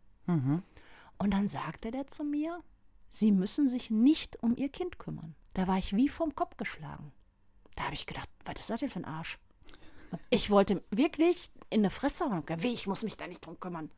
Und 1.17 1.31
dann 1.33 1.47
sagte 1.47 1.91
der 1.91 2.07
zu 2.07 2.23
mir, 2.23 2.59
Sie 3.09 3.31
müssen 3.31 3.67
sich 3.67 3.91
nicht 3.91 4.41
um 4.41 4.55
Ihr 4.55 4.69
Kind 4.69 4.97
kümmern. 4.97 5.35
Da 5.53 5.67
war 5.67 5.77
ich 5.77 5.95
wie 5.95 6.09
vom 6.09 6.33
Kopf 6.35 6.57
geschlagen. 6.57 7.11
Da 7.75 7.83
habe 7.83 7.93
ich 7.93 8.07
gedacht, 8.07 8.27
was 8.43 8.59
ist 8.59 8.69
das 8.71 8.79
denn 8.79 8.89
für 8.89 8.99
ein 8.99 9.05
Arsch? 9.05 9.37
Ich 10.29 10.49
wollte 10.49 10.83
wirklich 10.89 11.51
in 11.69 11.81
eine 11.81 11.89
Fresse 11.91 12.25
hauen. 12.25 12.43
Wie, 12.57 12.73
ich 12.73 12.87
muss 12.87 13.03
mich 13.03 13.17
da 13.17 13.27
nicht 13.27 13.45
drum 13.45 13.59
kümmern. 13.59 13.91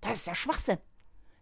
Das 0.00 0.14
ist 0.18 0.26
ja 0.26 0.34
Schwachsinn. 0.34 0.78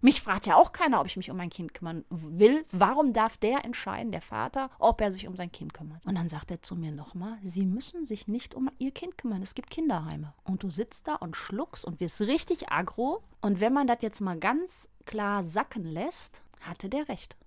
Mich 0.05 0.21
fragt 0.21 0.45
ja 0.45 0.57
auch 0.57 0.73
keiner, 0.73 1.01
ob 1.01 1.07
ich 1.07 1.17
mich 1.17 1.31
um 1.31 1.39
mein 1.39 1.49
Kind 1.49 1.73
kümmern 1.73 2.05
will. 2.11 2.67
Warum 2.73 3.15
darf 3.15 3.39
der 3.39 3.65
entscheiden, 3.65 4.13
der 4.13 4.21
Vater, 4.21 4.69
ob 4.79 5.01
er 5.01 5.11
sich 5.11 5.27
um 5.27 5.35
sein 5.35 5.51
Kind 5.51 5.73
kümmert? 5.73 6.05
Und 6.05 6.19
dann 6.19 6.29
sagt 6.29 6.51
er 6.51 6.61
zu 6.61 6.77
mir 6.77 6.93
nochmal, 6.93 7.39
Sie 7.43 7.65
müssen 7.65 8.05
sich 8.05 8.29
nicht 8.29 8.55
um 8.55 8.69
Ihr 8.77 8.91
Kind 8.91 9.17
kümmern. 9.17 9.41
Es 9.41 9.55
gibt 9.55 9.71
Kinderheime. 9.71 10.35
Und 10.45 10.63
du 10.63 10.69
sitzt 10.69 11.09
da 11.09 11.15
und 11.15 11.39
schluckst 11.39 11.87
und 11.87 12.01
wirst 12.01 12.21
richtig 12.21 12.71
aggro. 12.71 13.23
Und 13.41 13.63
wenn 13.63 13.73
man 13.73 13.87
das 13.87 14.03
jetzt 14.03 14.21
mal 14.21 14.39
ganz 14.39 14.91
klar 15.07 15.43
sacken 15.43 15.87
lässt, 15.87 16.43
hatte 16.61 16.91
der 16.91 17.09
recht. 17.09 17.39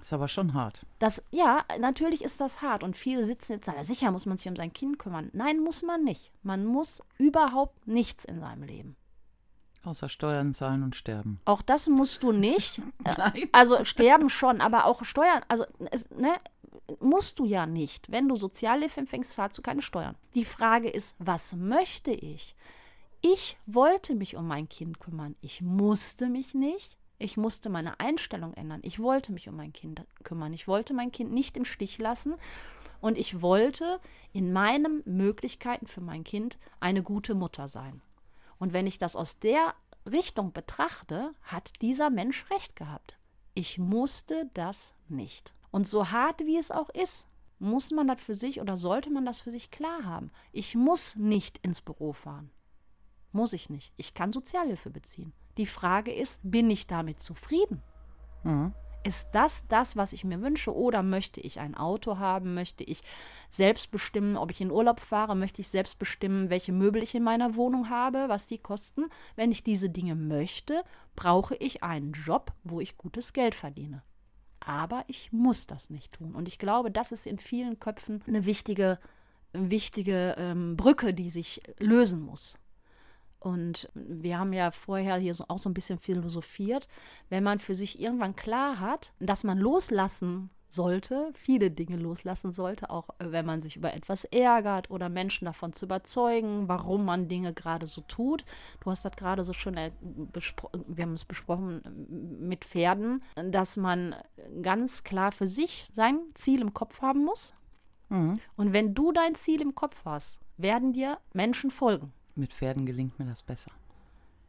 Ist 0.00 0.14
aber 0.14 0.28
schon 0.28 0.54
hart. 0.54 0.86
Das, 0.98 1.22
ja, 1.30 1.62
natürlich 1.78 2.24
ist 2.24 2.40
das 2.40 2.62
hart 2.62 2.84
und 2.84 2.96
viele 2.96 3.26
sitzen 3.26 3.52
jetzt, 3.52 3.66
na 3.66 3.84
sicher 3.84 4.10
muss 4.12 4.24
man 4.24 4.38
sich 4.38 4.48
um 4.48 4.56
sein 4.56 4.72
Kind 4.72 4.98
kümmern. 4.98 5.28
Nein, 5.34 5.60
muss 5.60 5.82
man 5.82 6.04
nicht. 6.04 6.32
Man 6.42 6.64
muss 6.64 7.02
überhaupt 7.18 7.86
nichts 7.86 8.24
in 8.24 8.40
seinem 8.40 8.62
Leben. 8.62 8.96
Außer 9.84 10.08
Steuern 10.08 10.54
zahlen 10.54 10.82
und 10.82 10.94
sterben. 10.94 11.40
Auch 11.44 11.62
das 11.62 11.88
musst 11.88 12.22
du 12.22 12.32
nicht. 12.32 12.80
Nein. 13.04 13.48
Also 13.50 13.84
sterben 13.84 14.30
schon, 14.30 14.60
aber 14.60 14.84
auch 14.84 15.04
Steuern, 15.04 15.42
also 15.48 15.64
es, 15.90 16.08
ne, 16.10 16.34
musst 17.00 17.38
du 17.38 17.44
ja 17.44 17.66
nicht. 17.66 18.10
Wenn 18.10 18.28
du 18.28 18.36
Sozialhilfe 18.36 19.00
empfängst, 19.00 19.34
zahlst 19.34 19.58
du 19.58 19.62
keine 19.62 19.82
Steuern. 19.82 20.16
Die 20.34 20.44
Frage 20.44 20.88
ist, 20.88 21.16
was 21.18 21.54
möchte 21.54 22.12
ich? 22.12 22.54
Ich 23.20 23.56
wollte 23.66 24.14
mich 24.14 24.36
um 24.36 24.46
mein 24.46 24.68
Kind 24.68 25.00
kümmern. 25.00 25.36
Ich 25.40 25.62
musste 25.62 26.28
mich 26.28 26.54
nicht. 26.54 26.96
Ich 27.18 27.36
musste 27.36 27.70
meine 27.70 28.00
Einstellung 28.00 28.52
ändern. 28.54 28.80
Ich 28.82 28.98
wollte 28.98 29.30
mich 29.32 29.48
um 29.48 29.56
mein 29.56 29.72
Kind 29.72 30.04
kümmern. 30.24 30.52
Ich 30.52 30.66
wollte 30.66 30.92
mein 30.92 31.12
Kind 31.12 31.32
nicht 31.32 31.56
im 31.56 31.64
Stich 31.64 31.98
lassen. 31.98 32.34
Und 33.00 33.16
ich 33.16 33.40
wollte 33.40 34.00
in 34.32 34.52
meinen 34.52 35.02
Möglichkeiten 35.04 35.86
für 35.86 36.00
mein 36.00 36.24
Kind 36.24 36.58
eine 36.80 37.02
gute 37.02 37.34
Mutter 37.34 37.68
sein. 37.68 38.00
Und 38.62 38.72
wenn 38.72 38.86
ich 38.86 38.98
das 38.98 39.16
aus 39.16 39.40
der 39.40 39.74
Richtung 40.06 40.52
betrachte, 40.52 41.34
hat 41.42 41.72
dieser 41.82 42.10
Mensch 42.10 42.48
recht 42.48 42.76
gehabt. 42.76 43.18
Ich 43.54 43.76
musste 43.76 44.48
das 44.54 44.94
nicht. 45.08 45.52
Und 45.72 45.88
so 45.88 46.12
hart 46.12 46.46
wie 46.46 46.56
es 46.56 46.70
auch 46.70 46.88
ist, 46.90 47.26
muss 47.58 47.90
man 47.90 48.06
das 48.06 48.22
für 48.22 48.36
sich 48.36 48.60
oder 48.60 48.76
sollte 48.76 49.10
man 49.10 49.26
das 49.26 49.40
für 49.40 49.50
sich 49.50 49.72
klar 49.72 50.04
haben. 50.04 50.30
Ich 50.52 50.76
muss 50.76 51.16
nicht 51.16 51.58
ins 51.66 51.80
Büro 51.80 52.12
fahren. 52.12 52.52
Muss 53.32 53.52
ich 53.52 53.68
nicht. 53.68 53.92
Ich 53.96 54.14
kann 54.14 54.32
Sozialhilfe 54.32 54.90
beziehen. 54.90 55.32
Die 55.56 55.66
Frage 55.66 56.14
ist, 56.14 56.38
bin 56.44 56.70
ich 56.70 56.86
damit 56.86 57.18
zufrieden? 57.18 57.82
Ist 59.04 59.30
das 59.32 59.66
das, 59.66 59.96
was 59.96 60.12
ich 60.12 60.22
mir 60.22 60.40
wünsche? 60.42 60.74
Oder 60.74 61.02
möchte 61.02 61.40
ich 61.40 61.58
ein 61.58 61.74
Auto 61.74 62.18
haben? 62.18 62.54
Möchte 62.54 62.84
ich 62.84 63.02
selbst 63.50 63.90
bestimmen, 63.90 64.36
ob 64.36 64.52
ich 64.52 64.60
in 64.60 64.70
Urlaub 64.70 65.00
fahre? 65.00 65.34
Möchte 65.34 65.60
ich 65.60 65.68
selbst 65.68 65.98
bestimmen, 65.98 66.50
welche 66.50 66.72
Möbel 66.72 67.02
ich 67.02 67.14
in 67.14 67.24
meiner 67.24 67.56
Wohnung 67.56 67.90
habe, 67.90 68.28
was 68.28 68.46
die 68.46 68.58
kosten? 68.58 69.06
Wenn 69.34 69.50
ich 69.50 69.64
diese 69.64 69.90
Dinge 69.90 70.14
möchte, 70.14 70.84
brauche 71.16 71.56
ich 71.56 71.82
einen 71.82 72.12
Job, 72.12 72.52
wo 72.62 72.80
ich 72.80 72.96
gutes 72.96 73.32
Geld 73.32 73.56
verdiene. 73.56 74.04
Aber 74.60 75.04
ich 75.08 75.32
muss 75.32 75.66
das 75.66 75.90
nicht 75.90 76.12
tun. 76.12 76.36
Und 76.36 76.46
ich 76.46 76.60
glaube, 76.60 76.92
das 76.92 77.10
ist 77.10 77.26
in 77.26 77.38
vielen 77.38 77.80
Köpfen 77.80 78.22
eine 78.28 78.46
wichtige, 78.46 79.00
wichtige 79.52 80.36
ähm, 80.38 80.76
Brücke, 80.76 81.12
die 81.12 81.30
sich 81.30 81.60
lösen 81.78 82.20
muss. 82.20 82.56
Und 83.42 83.90
wir 83.94 84.38
haben 84.38 84.52
ja 84.52 84.70
vorher 84.70 85.16
hier 85.16 85.34
so, 85.34 85.44
auch 85.48 85.58
so 85.58 85.68
ein 85.68 85.74
bisschen 85.74 85.98
philosophiert, 85.98 86.86
wenn 87.28 87.42
man 87.42 87.58
für 87.58 87.74
sich 87.74 88.00
irgendwann 88.00 88.36
klar 88.36 88.78
hat, 88.78 89.12
dass 89.18 89.42
man 89.42 89.58
loslassen 89.58 90.50
sollte, 90.68 91.30
viele 91.34 91.70
Dinge 91.70 91.96
loslassen 91.96 92.52
sollte, 92.52 92.88
auch 92.88 93.10
äh, 93.18 93.32
wenn 93.32 93.44
man 93.44 93.60
sich 93.60 93.76
über 93.76 93.94
etwas 93.94 94.24
ärgert 94.24 94.90
oder 94.90 95.08
Menschen 95.08 95.44
davon 95.44 95.72
zu 95.72 95.86
überzeugen, 95.86 96.68
warum 96.68 97.04
man 97.04 97.26
Dinge 97.26 97.52
gerade 97.52 97.88
so 97.88 98.00
tut. 98.02 98.44
Du 98.80 98.90
hast 98.90 99.04
das 99.04 99.16
gerade 99.16 99.44
so 99.44 99.52
schön, 99.52 99.74
wir 99.74 101.02
haben 101.02 101.12
es 101.14 101.24
besprochen 101.24 101.82
mit 102.40 102.64
Pferden, 102.64 103.24
dass 103.34 103.76
man 103.76 104.14
ganz 104.62 105.02
klar 105.02 105.32
für 105.32 105.48
sich 105.48 105.86
sein 105.92 106.20
Ziel 106.34 106.60
im 106.60 106.72
Kopf 106.72 107.02
haben 107.02 107.24
muss. 107.24 107.54
Mhm. 108.08 108.38
Und 108.56 108.72
wenn 108.72 108.94
du 108.94 109.10
dein 109.10 109.34
Ziel 109.34 109.60
im 109.60 109.74
Kopf 109.74 110.04
hast, 110.04 110.40
werden 110.56 110.92
dir 110.92 111.18
Menschen 111.34 111.70
folgen. 111.70 112.12
Mit 112.34 112.52
Pferden 112.52 112.86
gelingt 112.86 113.18
mir 113.18 113.26
das 113.26 113.42
besser. 113.42 113.70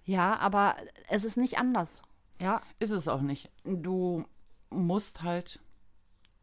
Ja, 0.06 0.38
aber 0.40 0.76
es 1.10 1.26
ist 1.26 1.38
nicht 1.38 1.58
anders. 1.58 2.02
Ja. 2.42 2.62
Ist 2.80 2.92
es 2.92 3.08
auch 3.08 3.22
nicht. 3.22 3.50
Du 3.64 4.26
musst 4.70 5.22
halt 5.22 5.60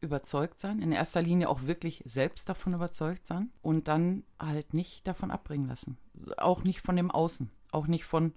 überzeugt 0.01 0.61
sein, 0.61 0.81
in 0.81 0.93
erster 0.93 1.21
Linie 1.21 1.49
auch 1.49 1.63
wirklich 1.63 2.03
selbst 2.07 2.49
davon 2.49 2.73
überzeugt 2.73 3.27
sein 3.27 3.51
und 3.61 3.89
dann 3.89 4.25
halt 4.39 4.73
nicht 4.73 5.07
davon 5.07 5.31
abbringen 5.31 5.69
lassen. 5.69 5.99
Auch 6.39 6.65
nicht 6.65 6.81
von 6.81 6.97
dem 6.97 7.11
Außen, 7.11 7.51
auch 7.71 7.87
nicht 7.87 8.05
von 8.05 8.33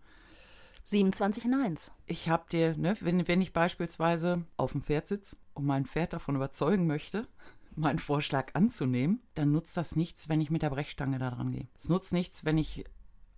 27 0.84 1.46
Neins. 1.46 1.96
Ich 2.06 2.28
habe 2.28 2.44
dir, 2.52 2.76
ne, 2.76 2.98
wenn, 3.00 3.28
wenn 3.28 3.42
ich 3.42 3.54
beispielsweise 3.54 4.44
auf 4.58 4.74
dem 4.74 4.84
Pferd 4.84 5.08
sitze 5.08 5.38
und 5.54 5.66
mein 5.66 5.86
Pferd 5.86 6.12
davon 6.12 6.36
überzeugen 6.36 6.88
möchte, 6.88 7.28
meinen 7.76 8.00
Vorschlag 8.00 8.54
anzunehmen, 8.54 9.22
dann 9.36 9.52
nutzt 9.52 9.78
das 9.78 9.96
nichts, 9.96 10.28
wenn 10.30 10.42
ich 10.42 10.52
mit 10.52 10.62
der 10.62 10.70
Brechstange 10.70 11.18
da 11.18 11.32
dran 11.32 11.52
gehe. 11.52 11.68
Es 11.80 11.88
nutzt 11.88 12.12
nichts, 12.12 12.44
wenn 12.44 12.58
ich 12.58 12.84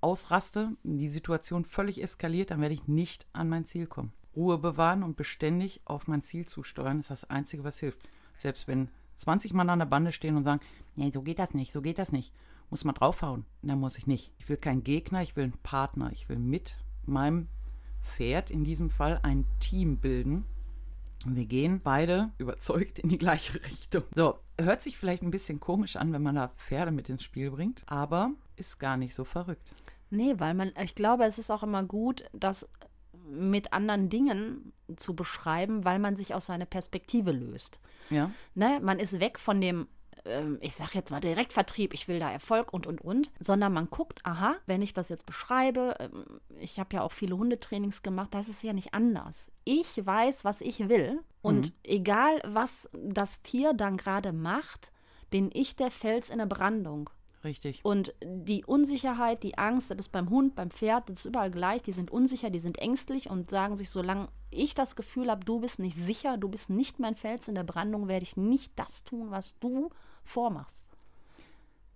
ausraste, 0.06 0.70
die 0.84 1.10
Situation 1.10 1.66
völlig 1.66 2.00
eskaliert, 2.00 2.52
dann 2.52 2.62
werde 2.62 2.76
ich 2.76 2.88
nicht 2.88 3.26
an 3.34 3.50
mein 3.50 3.66
Ziel 3.66 3.88
kommen. 3.88 4.14
Ruhe 4.36 4.60
bewahren 4.60 5.02
und 5.02 5.18
beständig 5.18 5.82
auf 5.84 6.08
mein 6.08 6.22
Ziel 6.22 6.46
zusteuern 6.46 7.00
ist 7.00 7.10
das 7.10 7.28
Einzige, 7.32 7.64
was 7.64 7.80
hilft. 7.80 8.08
Selbst 8.36 8.68
wenn 8.68 8.90
20 9.16 9.54
Mann 9.54 9.72
an 9.72 9.80
der 9.80 9.88
Bande 9.88 10.12
stehen 10.12 10.38
und 10.38 10.44
sagen, 10.44 10.62
nee, 10.96 11.10
so 11.10 11.24
geht 11.24 11.40
das 11.40 11.56
nicht, 11.56 11.72
so 11.74 11.82
geht 11.82 11.98
das 11.98 12.12
nicht, 12.12 12.32
muss 12.70 12.84
man 12.84 12.94
draufhauen. 12.94 13.46
Dann 13.64 13.80
muss 13.80 13.98
ich 13.98 14.06
nicht. 14.06 14.32
Ich 14.38 14.48
will 14.48 14.58
keinen 14.58 14.84
Gegner, 14.84 15.24
ich 15.24 15.36
will 15.36 15.46
einen 15.46 15.54
Partner. 15.64 16.12
Ich 16.12 16.30
will 16.30 16.38
mit 16.38 16.78
meinem 17.08 17.48
Pferd 18.04 18.52
in 18.52 18.64
diesem 18.64 18.92
Fall 18.92 19.20
ein 19.24 19.46
Team 19.60 19.98
bilden. 19.98 20.46
Und 21.26 21.36
wir 21.36 21.46
gehen 21.46 21.80
beide 21.84 22.30
überzeugt 22.38 23.00
in 23.00 23.10
die 23.10 23.18
gleiche 23.18 23.60
Richtung. 23.66 24.04
So, 24.14 24.38
hört 24.60 24.84
sich 24.84 25.00
vielleicht 25.00 25.24
ein 25.24 25.32
bisschen 25.32 25.60
komisch 25.60 25.96
an, 25.96 26.14
wenn 26.14 26.22
man 26.22 26.36
da 26.36 26.50
Pferde 26.50 26.92
mit 26.92 27.10
ins 27.10 27.24
Spiel 27.24 27.50
bringt, 27.50 27.82
aber 27.88 28.30
ist 28.56 28.80
gar 28.80 28.98
nicht 28.98 29.16
so 29.16 29.24
verrückt. 29.24 29.74
Nee, 30.10 30.36
weil 30.38 30.54
man, 30.54 30.72
ich 30.82 30.96
glaube, 30.96 31.26
es 31.26 31.40
ist 31.40 31.52
auch 31.52 31.64
immer 31.64 31.84
gut, 31.84 32.26
das 32.34 32.70
mit 33.28 33.74
anderen 33.74 34.10
Dingen 34.10 34.74
zu 34.96 35.16
beschreiben, 35.16 35.84
weil 35.84 36.00
man 36.00 36.16
sich 36.16 36.34
aus 36.34 36.46
seiner 36.46 36.66
Perspektive 36.66 37.32
löst. 37.32 37.80
Ja. 38.10 38.30
Ne? 38.54 38.80
Man 38.82 39.00
ist 39.00 39.20
weg 39.20 39.40
von 39.40 39.62
dem 39.62 39.88
ähm, 40.26 40.58
ich 40.62 40.76
sage 40.76 40.92
jetzt 40.94 41.12
mal 41.12 41.20
Direktvertrieb, 41.20 41.94
ich 41.94 42.08
will 42.08 42.20
da 42.20 42.32
Erfolg 42.32 42.74
und, 42.74 42.88
und, 42.88 43.02
und, 43.02 43.32
sondern 43.40 43.74
man 43.74 43.90
guckt, 43.90 44.20
aha, 44.26 44.56
wenn 44.66 44.82
ich 44.82 44.94
das 44.94 45.10
jetzt 45.10 45.26
beschreibe, 45.26 45.96
ähm, 46.00 46.26
ich 46.60 46.80
habe 46.80 46.96
ja 46.96 47.02
auch 47.02 47.12
viele 47.12 47.38
Hundetrainings 47.38 48.02
gemacht, 48.04 48.34
da 48.34 48.40
ist 48.40 48.50
es 48.50 48.62
ja 48.62 48.74
nicht 48.74 48.94
anders. 48.94 49.52
Ich 49.64 50.06
weiß, 50.06 50.44
was 50.46 50.62
ich 50.62 50.90
will 50.90 51.22
und 51.42 51.68
mhm. 51.70 51.76
egal, 51.84 52.42
was 52.46 52.90
das 52.94 53.42
Tier 53.44 53.74
dann 53.74 53.98
gerade 53.98 54.34
macht, 54.34 54.92
bin 55.30 55.50
ich 55.54 55.76
der 55.76 55.92
Fels 55.92 56.30
in 56.30 56.40
der 56.40 56.46
Brandung. 56.46 57.10
Richtig. 57.46 57.80
Und 57.84 58.16
die 58.24 58.66
Unsicherheit, 58.66 59.44
die 59.44 59.58
Angst, 59.58 59.92
das 59.92 60.00
ist 60.00 60.12
beim 60.12 60.32
Hund, 60.32 60.56
beim 60.56 60.72
Pferd, 60.72 61.10
das 61.10 61.20
ist 61.20 61.26
überall 61.26 61.52
gleich. 61.52 61.84
Die 61.84 61.92
sind 61.92 62.10
unsicher, 62.10 62.50
die 62.50 62.60
sind 62.60 62.80
ängstlich 62.80 63.30
und 63.30 63.52
sagen 63.52 63.76
sich, 63.76 63.92
solange 63.92 64.30
ich 64.50 64.74
das 64.74 64.96
Gefühl 64.96 65.30
habe, 65.30 65.46
du 65.46 65.60
bist 65.60 65.78
nicht 65.78 65.96
sicher, 65.96 66.38
du 66.38 66.50
bist 66.50 66.72
nicht 66.72 67.00
mein 67.00 67.16
Fels 67.16 67.48
in 67.48 67.54
der 67.54 67.64
Brandung, 67.64 68.08
werde 68.08 68.24
ich 68.24 68.36
nicht 68.36 68.74
das 68.78 69.04
tun, 69.04 69.30
was 69.30 69.60
du 69.60 69.92
vormachst. 70.24 70.86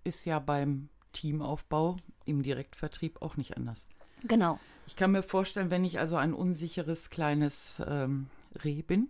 Ist 0.03 0.23
ja 0.25 0.37
beim 0.37 0.89
Teamaufbau 1.13 1.97
im 2.25 2.43
Direktvertrieb 2.43 3.21
auch 3.23 3.35
nicht 3.35 3.57
anders. 3.57 3.87
Genau. 4.25 4.59
Ich 4.85 4.95
kann 4.95 5.11
mir 5.11 5.23
vorstellen, 5.23 5.71
wenn 5.71 5.83
ich 5.83 5.97
also 5.97 6.15
ein 6.17 6.33
unsicheres 6.33 7.09
kleines 7.09 7.81
ähm, 7.87 8.27
Reh 8.63 8.83
bin, 8.83 9.09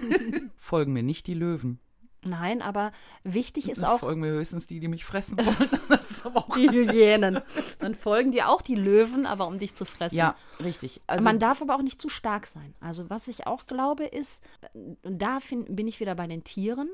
folgen 0.56 0.92
mir 0.92 1.04
nicht 1.04 1.28
die 1.28 1.34
Löwen. 1.34 1.78
Nein, 2.24 2.62
aber 2.62 2.92
wichtig 3.22 3.70
ist 3.70 3.84
auch. 3.84 4.00
Folgen 4.00 4.20
mir 4.20 4.32
höchstens 4.32 4.66
die, 4.66 4.80
die 4.80 4.88
mich 4.88 5.04
fressen 5.04 5.38
wollen. 5.38 6.48
die 6.56 6.68
Hyänen. 6.68 7.40
Dann 7.78 7.94
folgen 7.94 8.32
dir 8.32 8.48
auch 8.48 8.60
die 8.60 8.74
Löwen, 8.74 9.24
aber 9.24 9.46
um 9.46 9.58
dich 9.58 9.74
zu 9.74 9.84
fressen. 9.84 10.16
Ja, 10.16 10.36
richtig. 10.62 11.00
Also, 11.06 11.22
Man 11.22 11.38
darf 11.38 11.62
aber 11.62 11.76
auch 11.76 11.82
nicht 11.82 12.00
zu 12.00 12.08
stark 12.08 12.46
sein. 12.46 12.74
Also, 12.80 13.08
was 13.08 13.28
ich 13.28 13.46
auch 13.46 13.66
glaube, 13.66 14.04
ist, 14.04 14.42
und 14.74 14.98
da 15.02 15.38
find, 15.38 15.74
bin 15.76 15.86
ich 15.86 16.00
wieder 16.00 16.16
bei 16.16 16.26
den 16.26 16.42
Tieren, 16.42 16.88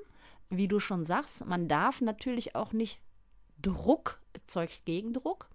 wie 0.51 0.69
du 0.69 0.79
schon 0.79 1.05
sagst, 1.05 1.47
man 1.47 1.69
darf 1.69 2.03
natürlich 2.03 2.55
auch 2.55 2.73
nicht 2.73 3.01
Druck 3.63 4.21
erzeugt 4.35 4.85
Gegendruck. 4.85 5.49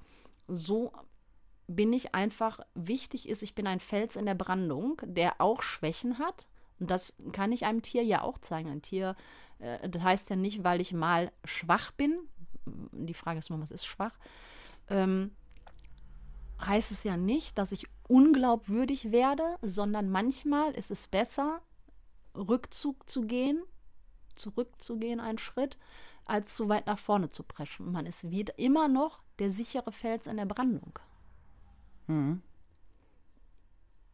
So 0.47 0.91
bin 1.67 1.93
ich 1.93 2.15
einfach, 2.15 2.59
wichtig 2.73 3.29
ist, 3.29 3.43
ich 3.43 3.53
bin 3.53 3.67
ein 3.67 3.79
Fels 3.79 4.15
in 4.15 4.25
der 4.25 4.33
Brandung, 4.33 4.99
der 5.05 5.39
auch 5.39 5.61
Schwächen 5.61 6.17
hat. 6.17 6.47
Und 6.79 6.89
das 6.89 7.17
kann 7.31 7.51
ich 7.51 7.65
einem 7.65 7.81
Tier 7.81 8.03
ja 8.03 8.23
auch 8.23 8.39
zeigen. 8.39 8.69
Ein 8.69 8.81
Tier 8.81 9.15
das 9.59 10.01
heißt 10.01 10.29
ja 10.29 10.35
nicht, 10.35 10.63
weil 10.63 10.81
ich 10.81 10.93
mal 10.93 11.31
schwach 11.43 11.91
bin, 11.91 12.17
die 12.65 13.13
Frage 13.13 13.39
ist 13.39 13.49
nur, 13.49 13.61
was 13.61 13.71
ist 13.71 13.85
schwach, 13.85 14.17
ähm, 14.89 15.31
heißt 16.61 16.91
es 16.91 17.03
ja 17.03 17.17
nicht, 17.17 17.57
dass 17.57 17.71
ich 17.71 17.87
unglaubwürdig 18.07 19.11
werde, 19.11 19.57
sondern 19.61 20.09
manchmal 20.09 20.71
ist 20.73 20.91
es 20.91 21.07
besser, 21.07 21.61
Rückzug 22.35 23.09
zu 23.09 23.21
gehen, 23.21 23.61
zurückzugehen 24.35 25.19
einen 25.19 25.37
Schritt, 25.37 25.77
als 26.25 26.55
zu 26.55 26.69
weit 26.69 26.85
nach 26.85 26.99
vorne 26.99 27.29
zu 27.29 27.43
preschen. 27.43 27.91
Man 27.91 28.05
ist 28.05 28.29
wieder 28.29 28.57
immer 28.59 28.87
noch 28.87 29.23
der 29.39 29.51
sichere 29.51 29.91
Fels 29.91 30.27
in 30.27 30.37
der 30.37 30.45
Brandung. 30.45 30.99
Mhm. 32.07 32.41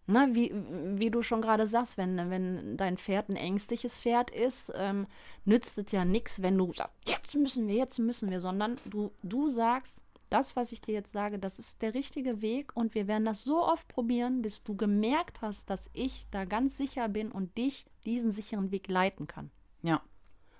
Na, 0.07 0.27
wie, 0.35 0.53
wie 0.53 1.09
du 1.09 1.23
schon 1.23 1.41
gerade 1.41 1.65
sagst, 1.65 1.97
wenn, 1.97 2.29
wenn 2.29 2.77
dein 2.77 2.97
Pferd 2.97 3.29
ein 3.29 3.35
ängstliches 3.35 3.99
Pferd 3.99 4.29
ist, 4.29 4.71
ähm, 4.75 5.07
nützt 5.45 5.79
es 5.79 5.91
ja 5.91 6.05
nichts, 6.05 6.43
wenn 6.43 6.57
du 6.57 6.71
sagst, 6.73 6.95
jetzt 7.07 7.35
müssen 7.35 7.67
wir, 7.67 7.75
jetzt 7.75 7.97
müssen 7.97 8.29
wir, 8.29 8.39
sondern 8.39 8.77
du, 8.85 9.11
du 9.23 9.49
sagst, 9.49 10.01
das, 10.29 10.55
was 10.55 10.71
ich 10.71 10.81
dir 10.81 10.93
jetzt 10.93 11.11
sage, 11.11 11.39
das 11.39 11.59
ist 11.59 11.81
der 11.81 11.93
richtige 11.93 12.41
Weg 12.41 12.75
und 12.75 12.93
wir 12.93 13.07
werden 13.07 13.25
das 13.25 13.43
so 13.43 13.63
oft 13.63 13.87
probieren, 13.87 14.41
bis 14.41 14.63
du 14.63 14.75
gemerkt 14.75 15.41
hast, 15.41 15.69
dass 15.69 15.89
ich 15.93 16.27
da 16.29 16.45
ganz 16.45 16.77
sicher 16.77 17.09
bin 17.09 17.31
und 17.31 17.57
dich 17.57 17.85
diesen 18.05 18.31
sicheren 18.31 18.71
Weg 18.71 18.87
leiten 18.89 19.27
kann. 19.27 19.51
Ja. 19.81 20.01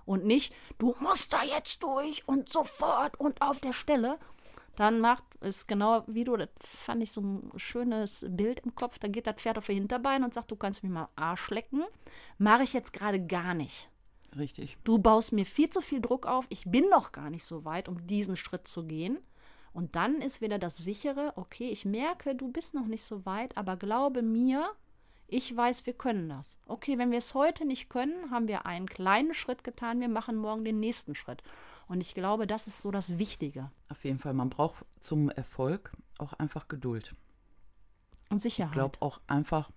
Und 0.06 0.24
nicht, 0.24 0.54
du 0.78 0.96
musst 1.00 1.34
da 1.34 1.44
jetzt 1.44 1.82
durch 1.82 2.28
und 2.28 2.48
sofort 2.50 3.20
und 3.20 3.42
auf 3.42 3.60
der 3.60 3.74
Stelle 3.74 4.20
dann 4.80 5.00
macht 5.00 5.24
es 5.40 5.68
genau 5.68 6.04
wie 6.08 6.24
du, 6.24 6.38
das 6.38 6.50
fand 6.62 7.04
ich 7.04 7.12
so 7.12 7.22
ein 7.22 7.52
schönes 7.56 8.26
Bild 8.30 8.62
im 8.62 8.76
Kopf, 8.76 9.00
dann 9.00 9.12
geht 9.12 9.28
das 9.28 9.36
Pferd 9.36 9.58
auf 9.58 9.70
ihr 9.70 9.76
Hinterbein 9.76 10.24
und 10.24 10.34
sagt, 10.34 10.52
du 10.52 10.56
kannst 10.56 10.84
mich 10.84 10.92
mal 10.92 11.10
Arsch 11.16 11.50
lecken. 11.50 11.84
Mache 12.38 12.64
ich 12.64 12.74
jetzt 12.74 12.94
gerade 12.94 13.26
gar 13.26 13.54
nicht. 13.54 13.90
Richtig. 14.38 14.78
Du 14.84 14.98
baust 14.98 15.32
mir 15.32 15.46
viel 15.46 15.70
zu 15.70 15.82
viel 15.82 16.02
Druck 16.02 16.26
auf, 16.26 16.46
ich 16.50 16.64
bin 16.66 16.90
noch 16.90 17.12
gar 17.12 17.30
nicht 17.30 17.44
so 17.44 17.66
weit, 17.66 17.88
um 17.88 18.06
diesen 18.06 18.36
Schritt 18.36 18.68
zu 18.68 18.86
gehen. 18.86 19.20
Und 19.74 19.96
dann 19.96 20.22
ist 20.22 20.42
wieder 20.42 20.58
das 20.58 20.78
sichere, 20.78 21.34
okay, 21.36 21.70
ich 21.70 21.84
merke, 21.84 22.34
du 22.34 22.50
bist 22.50 22.76
noch 22.76 22.88
nicht 22.88 23.04
so 23.04 23.26
weit, 23.26 23.58
aber 23.58 23.76
glaube 23.76 24.22
mir, 24.22 24.70
ich 25.28 25.56
weiß, 25.56 25.86
wir 25.86 25.94
können 25.94 26.30
das. 26.30 26.60
Okay, 26.66 26.98
wenn 26.98 27.12
wir 27.12 27.18
es 27.18 27.34
heute 27.34 27.66
nicht 27.66 27.90
können, 27.90 28.32
haben 28.32 28.48
wir 28.48 28.66
einen 28.66 28.88
kleinen 28.88 29.34
Schritt 29.34 29.64
getan, 29.64 30.00
wir 30.00 30.10
machen 30.10 30.38
morgen 30.38 30.64
den 30.64 30.80
nächsten 30.80 31.16
Schritt. 31.16 31.44
Und 31.88 32.02
ich 32.02 32.14
glaube, 32.14 32.48
das 32.48 32.68
ist 32.68 32.82
so 32.82 32.92
das 32.92 33.18
Wichtige. 33.18 33.72
Auf 33.90 34.04
jeden 34.04 34.20
Fall, 34.20 34.34
man 34.34 34.50
braucht 34.50 34.86
zum 35.00 35.30
Erfolg 35.30 35.92
auch 36.18 36.34
einfach 36.34 36.68
Geduld. 36.68 37.16
Und 38.30 38.40
Sicherheit. 38.40 38.72
Ich 38.72 38.74
glaube 38.74 39.02
auch 39.02 39.22
einfach 39.28 39.72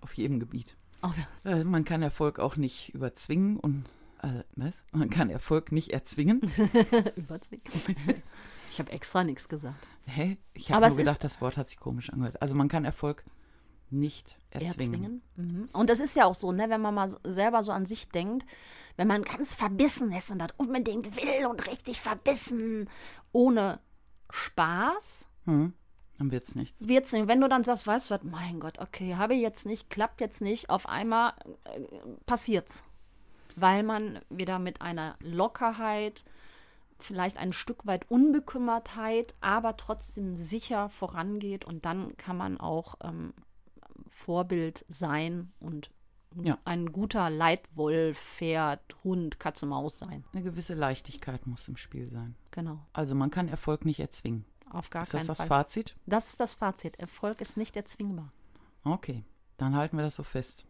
auf 0.00 0.14
jedem 0.14 0.38
Gebiet. 0.38 0.76
Ja. 1.02 1.50
äh, 1.52 1.64
man 1.64 1.84
kann 1.84 2.02
Erfolg 2.02 2.38
auch 2.38 2.56
nicht 2.56 2.94
überzwingen 2.94 3.58
und 3.58 3.84
äh, 4.22 4.44
was? 4.54 4.84
Man 4.92 5.10
kann 5.10 5.30
Erfolg 5.30 5.72
nicht 5.72 5.90
erzwingen. 5.90 6.40
Überzwingen. 7.16 7.64
Ich 8.72 8.78
habe 8.78 8.92
extra 8.92 9.24
nichts 9.24 9.48
gesagt. 9.48 9.84
Hä? 10.06 10.38
Ich 10.54 10.70
habe 10.70 10.86
nur 10.86 10.96
gedacht, 10.96 11.24
das 11.24 11.40
Wort 11.40 11.56
hat 11.56 11.68
sich 11.68 11.80
komisch 11.80 12.10
angehört. 12.10 12.40
Also 12.40 12.54
man 12.54 12.68
kann 12.68 12.84
Erfolg 12.84 13.24
nicht 13.92 14.38
erzwingen. 14.50 14.72
erzwingen. 14.78 15.22
Mhm. 15.36 15.68
Und 15.72 15.90
das 15.90 16.00
ist 16.00 16.16
ja 16.16 16.26
auch 16.26 16.34
so, 16.34 16.52
ne, 16.52 16.68
wenn 16.68 16.80
man 16.80 16.94
mal 16.94 17.10
selber 17.24 17.62
so 17.62 17.72
an 17.72 17.86
sich 17.86 18.08
denkt, 18.08 18.46
wenn 18.96 19.08
man 19.08 19.22
ganz 19.22 19.54
verbissen 19.54 20.12
ist 20.12 20.30
und 20.30 20.38
das 20.38 20.50
unbedingt 20.56 21.16
will 21.16 21.46
und 21.46 21.66
richtig 21.66 22.00
verbissen, 22.00 22.88
ohne 23.32 23.80
Spaß, 24.30 25.26
mhm. 25.44 25.72
dann 26.18 26.30
wird's 26.30 26.54
nichts. 26.54 26.86
Wird's 26.86 27.12
nicht. 27.12 27.28
Wenn 27.28 27.40
du 27.40 27.48
dann 27.48 27.64
sagst, 27.64 27.86
weißt 27.86 28.10
du 28.10 28.14
was, 28.14 28.24
mein 28.24 28.60
Gott, 28.60 28.78
okay, 28.78 29.16
habe 29.16 29.34
ich 29.34 29.40
jetzt 29.40 29.66
nicht, 29.66 29.90
klappt 29.90 30.20
jetzt 30.20 30.40
nicht, 30.40 30.70
auf 30.70 30.88
einmal 30.88 31.32
äh, 31.64 31.80
passiert's. 32.26 32.84
Weil 33.56 33.82
man 33.82 34.20
wieder 34.28 34.58
mit 34.58 34.80
einer 34.80 35.16
Lockerheit 35.20 36.24
vielleicht 37.02 37.38
ein 37.38 37.52
Stück 37.52 37.86
weit 37.86 38.10
Unbekümmertheit, 38.10 39.34
aber 39.40 39.76
trotzdem 39.76 40.36
sicher 40.36 40.88
vorangeht 40.88 41.64
und 41.64 41.84
dann 41.84 42.16
kann 42.16 42.36
man 42.36 42.60
auch 42.60 42.94
ähm, 43.02 43.32
Vorbild 44.10 44.84
sein 44.88 45.50
und 45.60 45.90
Ja. 46.36 46.58
ein 46.64 46.92
guter 46.92 47.30
Leitwolf, 47.30 48.18
Pferd, 48.18 48.80
Hund, 49.02 49.40
Katze, 49.40 49.66
Maus 49.66 49.98
sein. 49.98 50.24
Eine 50.32 50.42
gewisse 50.42 50.74
Leichtigkeit 50.74 51.46
muss 51.46 51.66
im 51.68 51.76
Spiel 51.76 52.08
sein. 52.10 52.34
Genau, 52.50 52.78
Also 52.92 53.14
man 53.14 53.30
kann 53.30 53.48
Erfolg 53.48 53.84
nicht 53.84 53.98
erzwingen. 54.00 54.44
auf 54.70 54.90
gar 54.90 55.02
Ist 55.02 55.14
das 55.14 55.18
keinen 55.20 55.26
das 55.28 55.38
Fall. 55.38 55.46
Fazit? 55.48 55.96
Das 56.06 56.28
ist 56.28 56.38
das 56.40 56.54
Fazit. 56.54 56.96
Erfolg 57.00 57.40
ist 57.40 57.56
nicht 57.56 57.74
erzwingbar. 57.76 58.30
Okay, 58.84 59.24
dann 59.56 59.74
halten 59.74 59.96
wir 59.96 60.04
das 60.04 60.14
so 60.16 60.22
fest. 60.22 60.64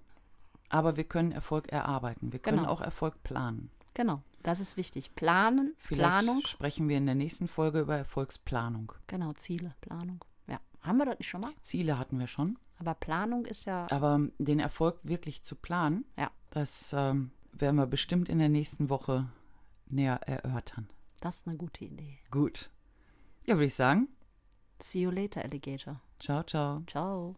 Aber 0.70 0.96
wir 0.96 1.04
können 1.04 1.32
Erfolg 1.32 1.68
erarbeiten. 1.72 2.32
Wir 2.32 2.38
können 2.38 2.58
Genau. 2.60 2.70
auch 2.70 2.80
Erfolg 2.80 3.22
planen. 3.22 3.70
Genau, 3.92 4.22
das 4.42 4.60
ist 4.60 4.76
wichtig. 4.76 5.14
Planen, 5.16 5.74
Vielleicht 5.78 6.08
Planung. 6.24 6.42
sprechen 6.46 6.88
wir 6.88 6.96
in 6.96 7.06
der 7.06 7.16
nächsten 7.16 7.48
Folge 7.48 7.80
über 7.80 7.96
Erfolgsplanung. 7.96 8.92
Genau, 9.08 9.32
Ziele, 9.34 9.74
Planung. 9.80 10.24
Haben 10.82 10.98
wir 10.98 11.04
das 11.06 11.18
nicht 11.18 11.28
schon 11.28 11.42
mal? 11.42 11.52
Ziele 11.62 11.98
hatten 11.98 12.18
wir 12.18 12.26
schon. 12.26 12.58
Aber 12.78 12.94
Planung 12.94 13.44
ist 13.44 13.66
ja, 13.66 13.86
Aber 13.90 14.20
den 14.38 14.60
Erfolg 14.60 14.98
wirklich 15.02 15.42
zu 15.42 15.54
planen, 15.54 16.04
ja, 16.16 16.30
das 16.50 16.92
ähm, 16.94 17.30
werden 17.52 17.76
wir 17.76 17.86
bestimmt 17.86 18.28
in 18.28 18.38
der 18.38 18.48
nächsten 18.48 18.88
Woche 18.88 19.28
näher 19.86 20.20
erörtern. 20.26 20.88
das 21.20 21.38
ist 21.38 21.48
eine 21.48 21.56
gute 21.58 21.84
Idee. 21.84 22.18
Gut. 22.30 22.70
Ja, 23.44 23.56
würde 23.56 23.66
ich 23.66 23.74
sagen. 23.74 24.08
See 24.80 25.00
you 25.02 25.10
later, 25.10 25.42
Alligator. 25.42 26.00
Ciao, 26.18 26.42
ciao. 26.44 26.82
Ciao. 26.86 27.36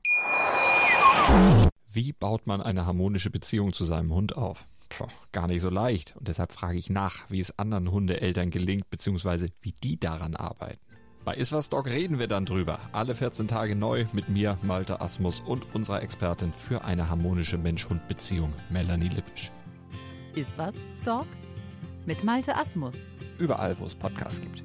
Wie 1.89 2.13
baut 2.13 2.47
man 2.47 2.61
eine 2.61 2.87
harmonische 2.87 3.31
Beziehung 3.31 3.73
zu 3.73 3.85
seinem 3.85 4.13
Hund 4.15 4.37
auf? 4.37 4.67
Puh, 4.89 5.09
gar 5.33 5.49
nicht 5.49 5.63
so 5.63 5.71
leicht. 5.71 6.15
Und 6.17 6.29
deshalb 6.29 6.53
frage 6.53 6.79
ich 6.79 6.91
nach, 6.91 7.29
wie 7.31 7.41
es 7.41 7.59
anderen 7.59 7.91
Hundeeltern 7.91 8.51
gelingt, 8.51 8.91
beziehungsweise 8.91 9.49
wie 9.61 9.73
die 9.73 9.99
daran 9.99 10.37
arbeiten. 10.37 10.81
Bei 11.25 11.35
Iswas 11.35 11.71
Dog 11.71 11.87
reden 11.87 12.19
wir 12.19 12.27
dann 12.27 12.47
drüber. 12.47 12.81
Alle 12.91 13.15
14 13.15 13.47
Tage 13.47 13.77
neu 13.77 14.07
mit 14.13 14.29
mir, 14.29 14.59
Malte 14.63 15.01
Asmus 15.01 15.39
und 15.39 15.73
unserer 15.73 16.03
Expertin 16.03 16.53
für 16.53 16.85
eine 16.85 17.09
harmonische 17.09 17.59
Mensch-Hund-Beziehung, 17.59 18.53
Melanie 18.71 19.09
Lippisch. 19.09 19.53
Ist 20.35 20.59
was, 20.59 20.75
Dog? 21.05 21.27
Mit 22.07 22.25
Malte 22.25 22.57
Asmus. 22.57 23.07
Überall, 23.39 23.79
wo 23.79 23.85
es 23.85 23.95
Podcasts 23.95 24.41
gibt. 24.41 24.65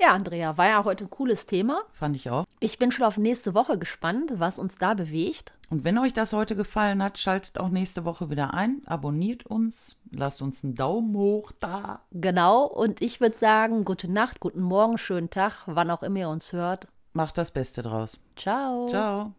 Ja, 0.00 0.14
Andrea, 0.14 0.56
war 0.58 0.66
ja 0.66 0.82
heute 0.82 1.04
ein 1.04 1.10
cooles 1.10 1.46
Thema. 1.46 1.82
Fand 1.92 2.16
ich 2.16 2.30
auch. 2.30 2.46
Ich 2.58 2.80
bin 2.80 2.90
schon 2.90 3.06
auf 3.06 3.16
nächste 3.16 3.54
Woche 3.54 3.78
gespannt, 3.78 4.32
was 4.34 4.58
uns 4.58 4.78
da 4.78 4.94
bewegt. 4.94 5.54
Und 5.72 5.84
wenn 5.84 5.96
euch 5.96 6.12
das 6.12 6.34
heute 6.34 6.54
gefallen 6.54 7.02
hat, 7.02 7.16
schaltet 7.16 7.58
auch 7.58 7.70
nächste 7.70 8.04
Woche 8.04 8.28
wieder 8.28 8.52
ein, 8.52 8.82
abonniert 8.84 9.46
uns, 9.46 9.96
lasst 10.10 10.42
uns 10.42 10.62
einen 10.62 10.74
Daumen 10.74 11.16
hoch 11.16 11.50
da. 11.60 12.02
Genau, 12.10 12.64
und 12.66 13.00
ich 13.00 13.22
würde 13.22 13.38
sagen, 13.38 13.86
gute 13.86 14.12
Nacht, 14.12 14.38
guten 14.38 14.60
Morgen, 14.60 14.98
schönen 14.98 15.30
Tag, 15.30 15.62
wann 15.64 15.90
auch 15.90 16.02
immer 16.02 16.18
ihr 16.18 16.28
uns 16.28 16.52
hört. 16.52 16.88
Macht 17.14 17.38
das 17.38 17.52
Beste 17.52 17.82
draus. 17.82 18.20
Ciao. 18.36 18.86
Ciao. 18.90 19.32